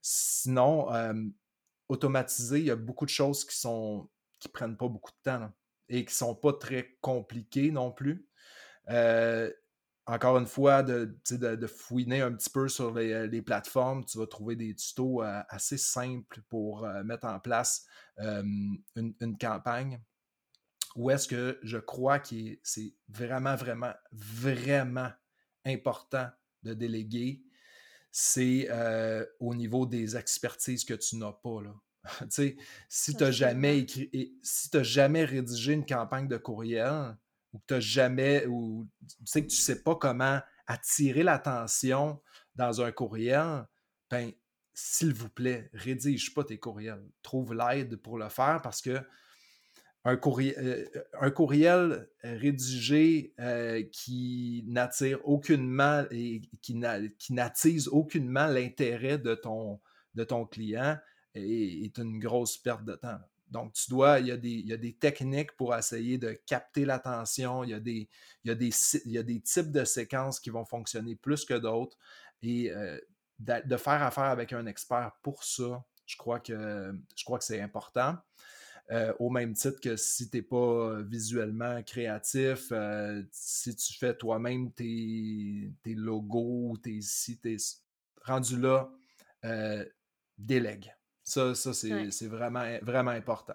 sinon, 0.00 0.92
euh, 0.92 1.14
automatiser, 1.88 2.58
il 2.58 2.66
y 2.66 2.70
a 2.70 2.76
beaucoup 2.76 3.04
de 3.04 3.10
choses 3.10 3.44
qui 3.44 3.56
sont 3.56 4.08
qui 4.42 4.48
prennent 4.48 4.76
pas 4.76 4.88
beaucoup 4.88 5.12
de 5.12 5.22
temps 5.22 5.52
et 5.92 6.06
qui 6.06 6.12
ne 6.12 6.16
sont 6.16 6.34
pas 6.34 6.54
très 6.54 6.96
compliqués 7.02 7.70
non 7.70 7.92
plus. 7.92 8.26
Euh, 8.88 9.52
encore 10.06 10.38
une 10.38 10.46
fois, 10.46 10.82
de, 10.82 11.14
fouiner 11.66 12.22
un 12.22 12.32
petit 12.32 12.50
peu 12.50 12.66
sur 12.66 12.94
les, 12.94 13.42
plateformes, 13.42 14.04
tu 14.04 14.18
vas 14.18 14.26
trouver 14.26 14.56
des 14.56 14.74
tutos 14.74 15.22
euh, 15.22 15.42
assez 15.48 15.76
simples 15.76 16.40
pour 16.48 16.84
euh, 16.84 17.04
mettre 17.04 17.26
en 17.26 17.38
place 17.38 17.86
une, 18.16 19.36
campagne. 19.38 20.00
Où 20.96 21.10
est-ce 21.10 21.28
que 21.28 21.58
je 21.62 21.78
crois 21.78 22.18
que 22.18 22.58
c'est 22.62 22.94
vraiment, 23.08 23.54
vraiment, 23.54 23.92
vraiment 24.12 25.10
important 25.64 26.28
de 26.62 26.74
déléguer, 26.74 27.44
c'est 28.10 28.68
au 29.40 29.54
niveau 29.54 29.86
des 29.86 30.16
expertises 30.16 30.84
que 30.84 30.94
tu 30.94 31.16
n'as 31.16 31.32
pas. 31.32 31.62
Là. 31.62 31.74
si 32.88 33.14
tu 33.14 33.22
n'as 33.22 33.30
jamais 33.30 33.78
écrit, 33.78 34.34
si 34.42 34.70
tu 34.70 34.82
jamais 34.84 35.24
rédigé 35.24 35.72
une 35.72 35.86
campagne 35.86 36.28
de 36.28 36.36
courriel, 36.36 37.16
ou 37.52 37.58
que 37.58 37.74
tu 37.74 37.80
jamais, 37.80 38.46
ou 38.46 38.88
tu 39.06 39.16
sais 39.24 39.42
que 39.42 39.50
tu 39.50 39.56
sais 39.56 39.82
pas 39.82 39.94
comment 39.96 40.40
attirer 40.66 41.22
l'attention 41.22 42.20
dans 42.54 42.80
un 42.80 42.92
courriel, 42.92 43.66
ben, 44.10 44.32
s'il 44.74 45.12
vous 45.12 45.28
plaît, 45.28 45.70
rédige 45.74 46.34
pas 46.34 46.44
tes 46.44 46.58
courriels. 46.58 47.04
Trouve 47.22 47.54
l'aide 47.54 47.96
pour 47.96 48.18
le 48.18 48.28
faire 48.28 48.60
parce 48.62 48.80
que 48.80 48.98
un, 50.04 50.16
courriel, 50.16 50.54
euh, 50.58 51.04
un 51.20 51.30
courriel 51.30 52.08
rédigé 52.22 53.34
euh, 53.38 53.82
qui 53.92 54.64
n'attire 54.66 55.20
aucunement 55.28 56.04
et 56.10 56.40
qui 56.60 56.74
n'attise 56.74 57.88
aucunement 57.88 58.46
l'intérêt 58.46 59.18
de 59.18 59.34
ton, 59.34 59.80
de 60.14 60.24
ton 60.24 60.44
client 60.44 60.96
est, 61.34 61.98
une 61.98 62.18
grosse 62.18 62.58
perte 62.58 62.84
de 62.84 62.94
temps. 62.94 63.18
Donc, 63.52 63.74
tu 63.74 63.90
dois, 63.90 64.18
il 64.18 64.28
y, 64.28 64.32
a 64.32 64.76
des, 64.78 64.94
techniques 64.94 65.52
pour 65.52 65.76
essayer 65.76 66.16
de 66.16 66.32
capter 66.46 66.86
l'attention, 66.86 67.64
il, 67.64 67.70
y 67.70 67.74
a 68.50 68.54
des, 68.54 69.40
types 69.42 69.70
de 69.70 69.84
séquences 69.84 70.40
qui 70.40 70.48
vont 70.48 70.64
fonctionner 70.64 71.16
plus 71.16 71.44
que 71.44 71.54
d'autres. 71.54 71.98
Et 72.40 72.70
euh, 72.70 72.98
de, 73.38 73.76
faire 73.76 74.02
affaire 74.02 74.24
avec 74.24 74.54
un 74.54 74.64
expert 74.64 75.12
pour 75.22 75.44
ça, 75.44 75.84
je 76.06 76.16
crois 76.16 76.40
que, 76.40 76.94
c'est 77.40 77.60
important. 77.60 78.16
Euh, 78.90 79.12
au 79.18 79.28
même 79.28 79.52
titre 79.52 79.80
que 79.80 79.96
si 79.96 80.30
tu 80.30 80.38
n'es 80.38 80.42
pas 80.42 81.02
visuellement 81.02 81.82
créatif, 81.82 82.68
euh, 82.72 83.22
si 83.32 83.76
tu 83.76 83.98
fais 83.98 84.16
toi-même 84.16 84.72
tes, 84.72 85.74
logos, 85.84 86.78
tes 86.82 87.02
sites, 87.02 87.46
rendu 88.24 88.58
là, 88.58 88.90
délègue. 90.38 90.90
Ça, 91.24 91.54
ça 91.54 91.72
c'est 91.72 92.26
vraiment, 92.26 92.64
vraiment 92.82 93.10
important. 93.12 93.54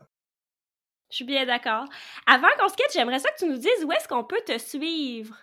Je 1.09 1.17
suis 1.17 1.25
bien 1.25 1.45
d'accord. 1.45 1.85
Avant 2.25 2.47
qu'on 2.59 2.67
se 2.67 2.75
quitte, 2.75 2.91
j'aimerais 2.93 3.19
ça 3.19 3.29
que 3.31 3.39
tu 3.39 3.47
nous 3.47 3.57
dises 3.57 3.83
où 3.85 3.91
est-ce 3.91 4.07
qu'on 4.07 4.23
peut 4.23 4.41
te 4.45 4.57
suivre? 4.57 5.37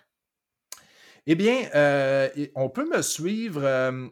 Eh 1.27 1.33
bien, 1.33 1.67
euh, 1.73 2.29
on 2.53 2.69
peut 2.69 2.87
me 2.87 3.01
suivre 3.01 3.63
euh, 3.63 4.07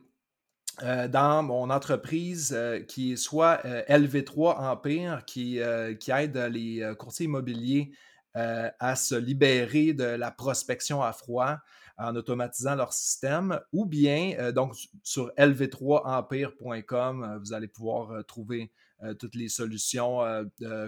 euh, 0.82 1.08
dans 1.08 1.44
mon 1.44 1.70
entreprise 1.70 2.58
qui 2.88 3.14
est 3.14 3.18
soit 3.18 3.62
LV3 3.88 4.58
Empire, 4.58 5.24
qui, 5.26 5.60
qui 6.00 6.12
aide 6.12 6.38
les 6.38 6.94
courtiers 6.98 7.26
immobiliers 7.26 7.92
à 8.34 8.96
se 8.96 9.14
libérer 9.14 9.94
de 9.94 10.06
la 10.06 10.32
prospection 10.32 11.04
à 11.04 11.14
froid 11.14 11.58
en 12.04 12.16
automatisant 12.16 12.76
leur 12.76 12.94
système, 12.94 13.60
ou 13.72 13.86
bien 13.86 14.36
euh, 14.40 14.52
donc 14.52 14.76
sur 15.04 15.32
lv3empire.com, 15.38 17.24
euh, 17.24 17.40
vous 17.40 17.54
allez 17.54 17.68
pouvoir 17.68 18.12
euh, 18.12 18.22
trouver 18.24 18.72
toutes 19.20 19.36
les 19.36 19.50
solutions 19.50 20.20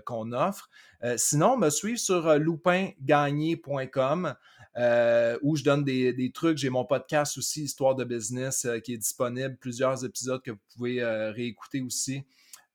qu'on 0.05 0.31
offre. 0.31 0.69
sinon, 1.17 1.57
me 1.57 1.69
suivre 1.69 1.99
sur 1.99 2.39
loupingagné.com. 2.39 4.35
où 5.43 5.55
je 5.57 5.63
donne 5.65 5.83
des, 5.83 6.31
trucs. 6.33 6.57
J'ai 6.57 6.69
mon 6.69 6.85
podcast 6.85 7.37
aussi, 7.37 7.63
Histoire 7.63 7.93
de 7.93 8.05
business, 8.05 8.65
qui 8.85 8.93
est 8.93 8.97
disponible, 8.97 9.57
plusieurs 9.57 10.05
épisodes 10.05 10.41
que 10.41 10.51
vous 10.51 10.61
pouvez 10.73 11.03
réécouter 11.03 11.81
aussi. 11.81 12.23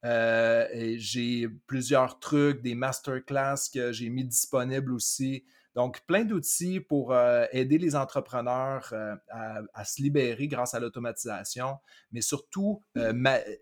j'ai 0.03 1.49
plusieurs 1.67 2.19
trucs, 2.19 2.61
des 2.61 2.75
masterclass 2.75 3.71
que 3.73 3.93
j'ai 3.93 4.11
mis 4.11 4.27
disponibles 4.27 4.93
aussi. 4.93 5.47
Donc, 5.75 6.01
plein 6.07 6.25
d'outils 6.25 6.81
pour 6.81 7.13
euh, 7.13 7.47
aider 7.53 7.79
les 7.79 7.95
entrepreneurs 7.95 8.89
euh, 8.93 9.15
à, 9.31 9.85
se 9.85 10.03
libérer 10.03 10.49
grâce 10.49 10.75
à 10.75 10.81
l'automatisation, 10.81 11.77
mais 12.11 12.21
surtout 12.21 12.83
euh, 12.97 13.13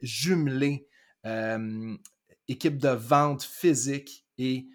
jumeler 0.02 0.88
équipe 2.46 2.78
de 2.78 2.88
vente 2.88 3.42
physique 3.42 4.26
et 4.38 4.68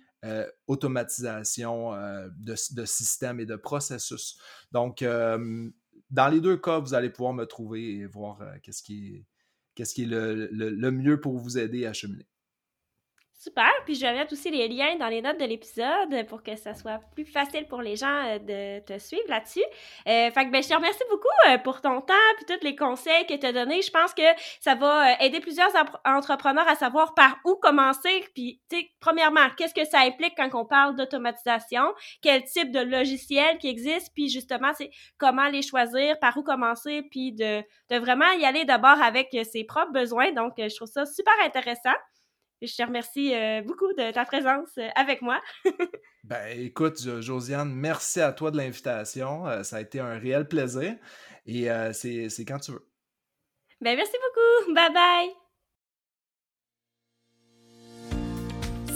automatisation 0.68 1.94
de, 2.38 2.86
systèmes 2.86 3.40
et 3.40 3.46
de 3.46 3.56
processus. 3.56 4.38
Donc, 4.72 5.04
dans 5.04 6.28
les 6.30 6.40
deux 6.40 6.58
cas, 6.58 6.80
vous 6.80 6.94
allez 6.94 7.10
pouvoir 7.10 7.34
me 7.34 7.46
trouver 7.46 7.96
et 7.96 8.06
voir 8.06 8.40
qu'est-ce 8.62 8.84
qui 8.84 9.26
est, 9.78 10.06
le 10.06 10.92
mieux 10.92 11.20
pour 11.20 11.40
vous 11.40 11.58
aider 11.58 11.88
à 11.88 11.94
cheminer. 11.94 12.28
Super. 13.44 13.70
Puis 13.84 13.96
je 13.96 14.02
vais 14.06 14.14
mettre 14.14 14.32
aussi 14.32 14.50
les 14.50 14.70
liens 14.70 14.96
dans 14.96 15.10
les 15.10 15.22
notes 15.22 15.38
de 15.38 15.44
l'épisode 15.44 16.26
pour 16.30 16.44
que 16.44 16.56
ça 16.56 16.74
soit 16.74 17.02
plus 17.14 17.26
facile 17.26 17.68
pour 17.68 17.82
les 17.82 17.98
gens 17.98 18.24
euh, 18.26 18.40
de 18.40 18.86
te 18.86 18.98
suivre 18.98 19.26
là-dessus. 19.28 19.66
Euh, 20.08 20.32
fait 20.32 20.46
que 20.46 20.50
ben, 20.50 20.64
je 20.64 20.70
te 20.70 20.74
remercie 20.74 21.04
beaucoup 21.10 21.28
euh, 21.50 21.58
pour 21.58 21.82
ton 21.82 22.00
temps 22.00 22.14
puis 22.38 22.46
tous 22.46 22.64
les 22.64 22.78
conseils 22.78 23.26
que 23.28 23.34
tu 23.34 23.46
as 23.46 23.52
donnés. 23.52 23.82
Je 23.82 23.92
pense 23.92 24.14
que 24.14 24.24
ça 24.62 24.76
va 24.76 25.22
aider 25.22 25.42
plusieurs 25.42 25.72
entrepreneurs 26.06 26.66
à 26.70 26.76
savoir 26.76 27.14
par 27.16 27.38
où 27.44 27.56
commencer. 27.56 28.24
Puis, 28.34 28.62
tu 28.70 28.78
sais, 28.78 28.90
premièrement, 29.02 29.50
qu'est-ce 29.58 29.74
que 29.74 29.84
ça 29.84 30.00
implique 30.00 30.36
quand 30.38 30.50
on 30.54 30.64
parle 30.64 30.96
d'automatisation? 30.96 31.84
Quel 32.22 32.46
type 32.46 32.72
de 32.72 32.80
logiciel 32.80 33.58
qui 33.58 33.68
existe? 33.68 34.14
Puis 34.16 34.30
justement, 34.30 34.72
c'est 34.78 34.90
comment 35.18 35.50
les 35.50 35.64
choisir, 35.64 36.18
par 36.20 36.38
où 36.38 36.44
commencer, 36.44 37.02
puis 37.12 37.34
de, 37.34 37.62
de 37.90 37.98
vraiment 37.98 38.32
y 38.40 38.46
aller 38.46 38.64
d'abord 38.64 39.02
avec 39.02 39.36
ses 39.52 39.66
propres 39.66 39.92
besoins. 39.92 40.32
Donc, 40.32 40.54
je 40.58 40.74
trouve 40.74 40.88
ça 40.88 41.06
super 41.06 41.34
intéressant 41.44 41.92
je 42.66 42.76
te 42.76 42.84
remercie 42.84 43.34
euh, 43.34 43.62
beaucoup 43.62 43.92
de 43.94 44.12
ta 44.12 44.26
présence 44.26 44.70
euh, 44.78 44.88
avec 44.96 45.22
moi. 45.22 45.40
ben, 46.24 46.46
écoute, 46.58 47.00
Josiane, 47.22 47.74
merci 47.74 48.22
à 48.22 48.32
toi 48.32 48.52
de 48.52 48.58
l'invitation. 48.58 49.48
Euh, 49.48 49.64
ça 49.64 49.78
a 49.78 49.82
été 49.82 50.00
un 50.00 50.18
réel 50.18 50.48
plaisir. 50.48 50.96
Et 51.46 51.68
c'est 51.92 52.46
quand 52.48 52.60
tu 52.60 52.72
veux. 52.72 52.88
Ben, 53.82 53.98
merci 53.98 54.14
beaucoup. 54.14 54.74
Bye 54.74 54.94
bye. 54.94 55.30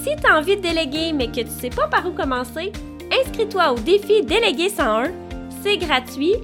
Si 0.02 0.16
tu 0.16 0.26
as 0.26 0.38
envie 0.38 0.56
de 0.56 0.62
déléguer 0.62 1.12
mais 1.12 1.28
que 1.28 1.42
tu 1.42 1.46
ne 1.46 1.50
sais 1.50 1.70
pas 1.70 1.90
par 1.90 2.06
où 2.06 2.14
commencer, 2.14 2.72
inscris-toi 3.12 3.74
au 3.74 3.80
défi 3.80 4.24
Déléguer 4.24 4.70
101. 4.70 5.12
C'est 5.62 5.78
gratuit. 5.78 6.36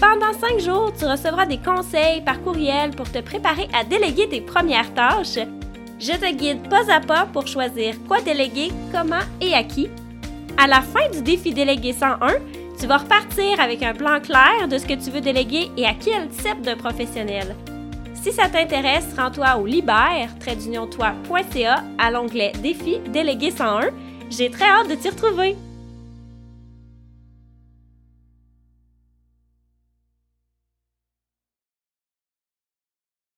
Pendant 0.00 0.32
cinq 0.32 0.58
jours, 0.60 0.90
tu 0.98 1.04
recevras 1.04 1.44
des 1.44 1.58
conseils 1.58 2.24
par 2.24 2.42
courriel 2.42 2.92
pour 2.92 3.12
te 3.12 3.18
préparer 3.18 3.68
à 3.74 3.84
déléguer 3.84 4.30
tes 4.30 4.40
premières 4.40 4.94
tâches 4.94 5.38
je 6.00 6.12
te 6.12 6.32
guide 6.32 6.68
pas 6.68 6.90
à 6.90 7.00
pas 7.00 7.26
pour 7.32 7.46
choisir 7.46 7.94
quoi 8.08 8.20
déléguer, 8.20 8.70
comment 8.92 9.24
et 9.40 9.54
à 9.54 9.62
qui. 9.62 9.88
À 10.56 10.66
la 10.66 10.80
fin 10.80 11.08
du 11.12 11.22
défi 11.22 11.52
Délégué 11.52 11.92
101, 11.92 12.18
tu 12.78 12.86
vas 12.86 12.98
repartir 12.98 13.60
avec 13.60 13.82
un 13.82 13.94
plan 13.94 14.20
clair 14.20 14.66
de 14.68 14.78
ce 14.78 14.86
que 14.86 14.94
tu 14.94 15.10
veux 15.10 15.20
déléguer 15.20 15.70
et 15.76 15.86
à 15.86 15.94
quel 15.94 16.28
type 16.28 16.62
de 16.62 16.74
professionnel. 16.74 17.54
Si 18.14 18.32
ça 18.32 18.48
t'intéresse, 18.48 19.14
rends-toi 19.16 19.56
au 19.56 19.66
libère 19.66 20.28
à 21.98 22.10
l'onglet 22.10 22.52
Défi 22.62 22.98
Délégué 23.08 23.50
101. 23.50 23.88
J'ai 24.30 24.50
très 24.50 24.66
hâte 24.66 24.88
de 24.88 24.94
t'y 24.94 25.08
retrouver. 25.08 25.56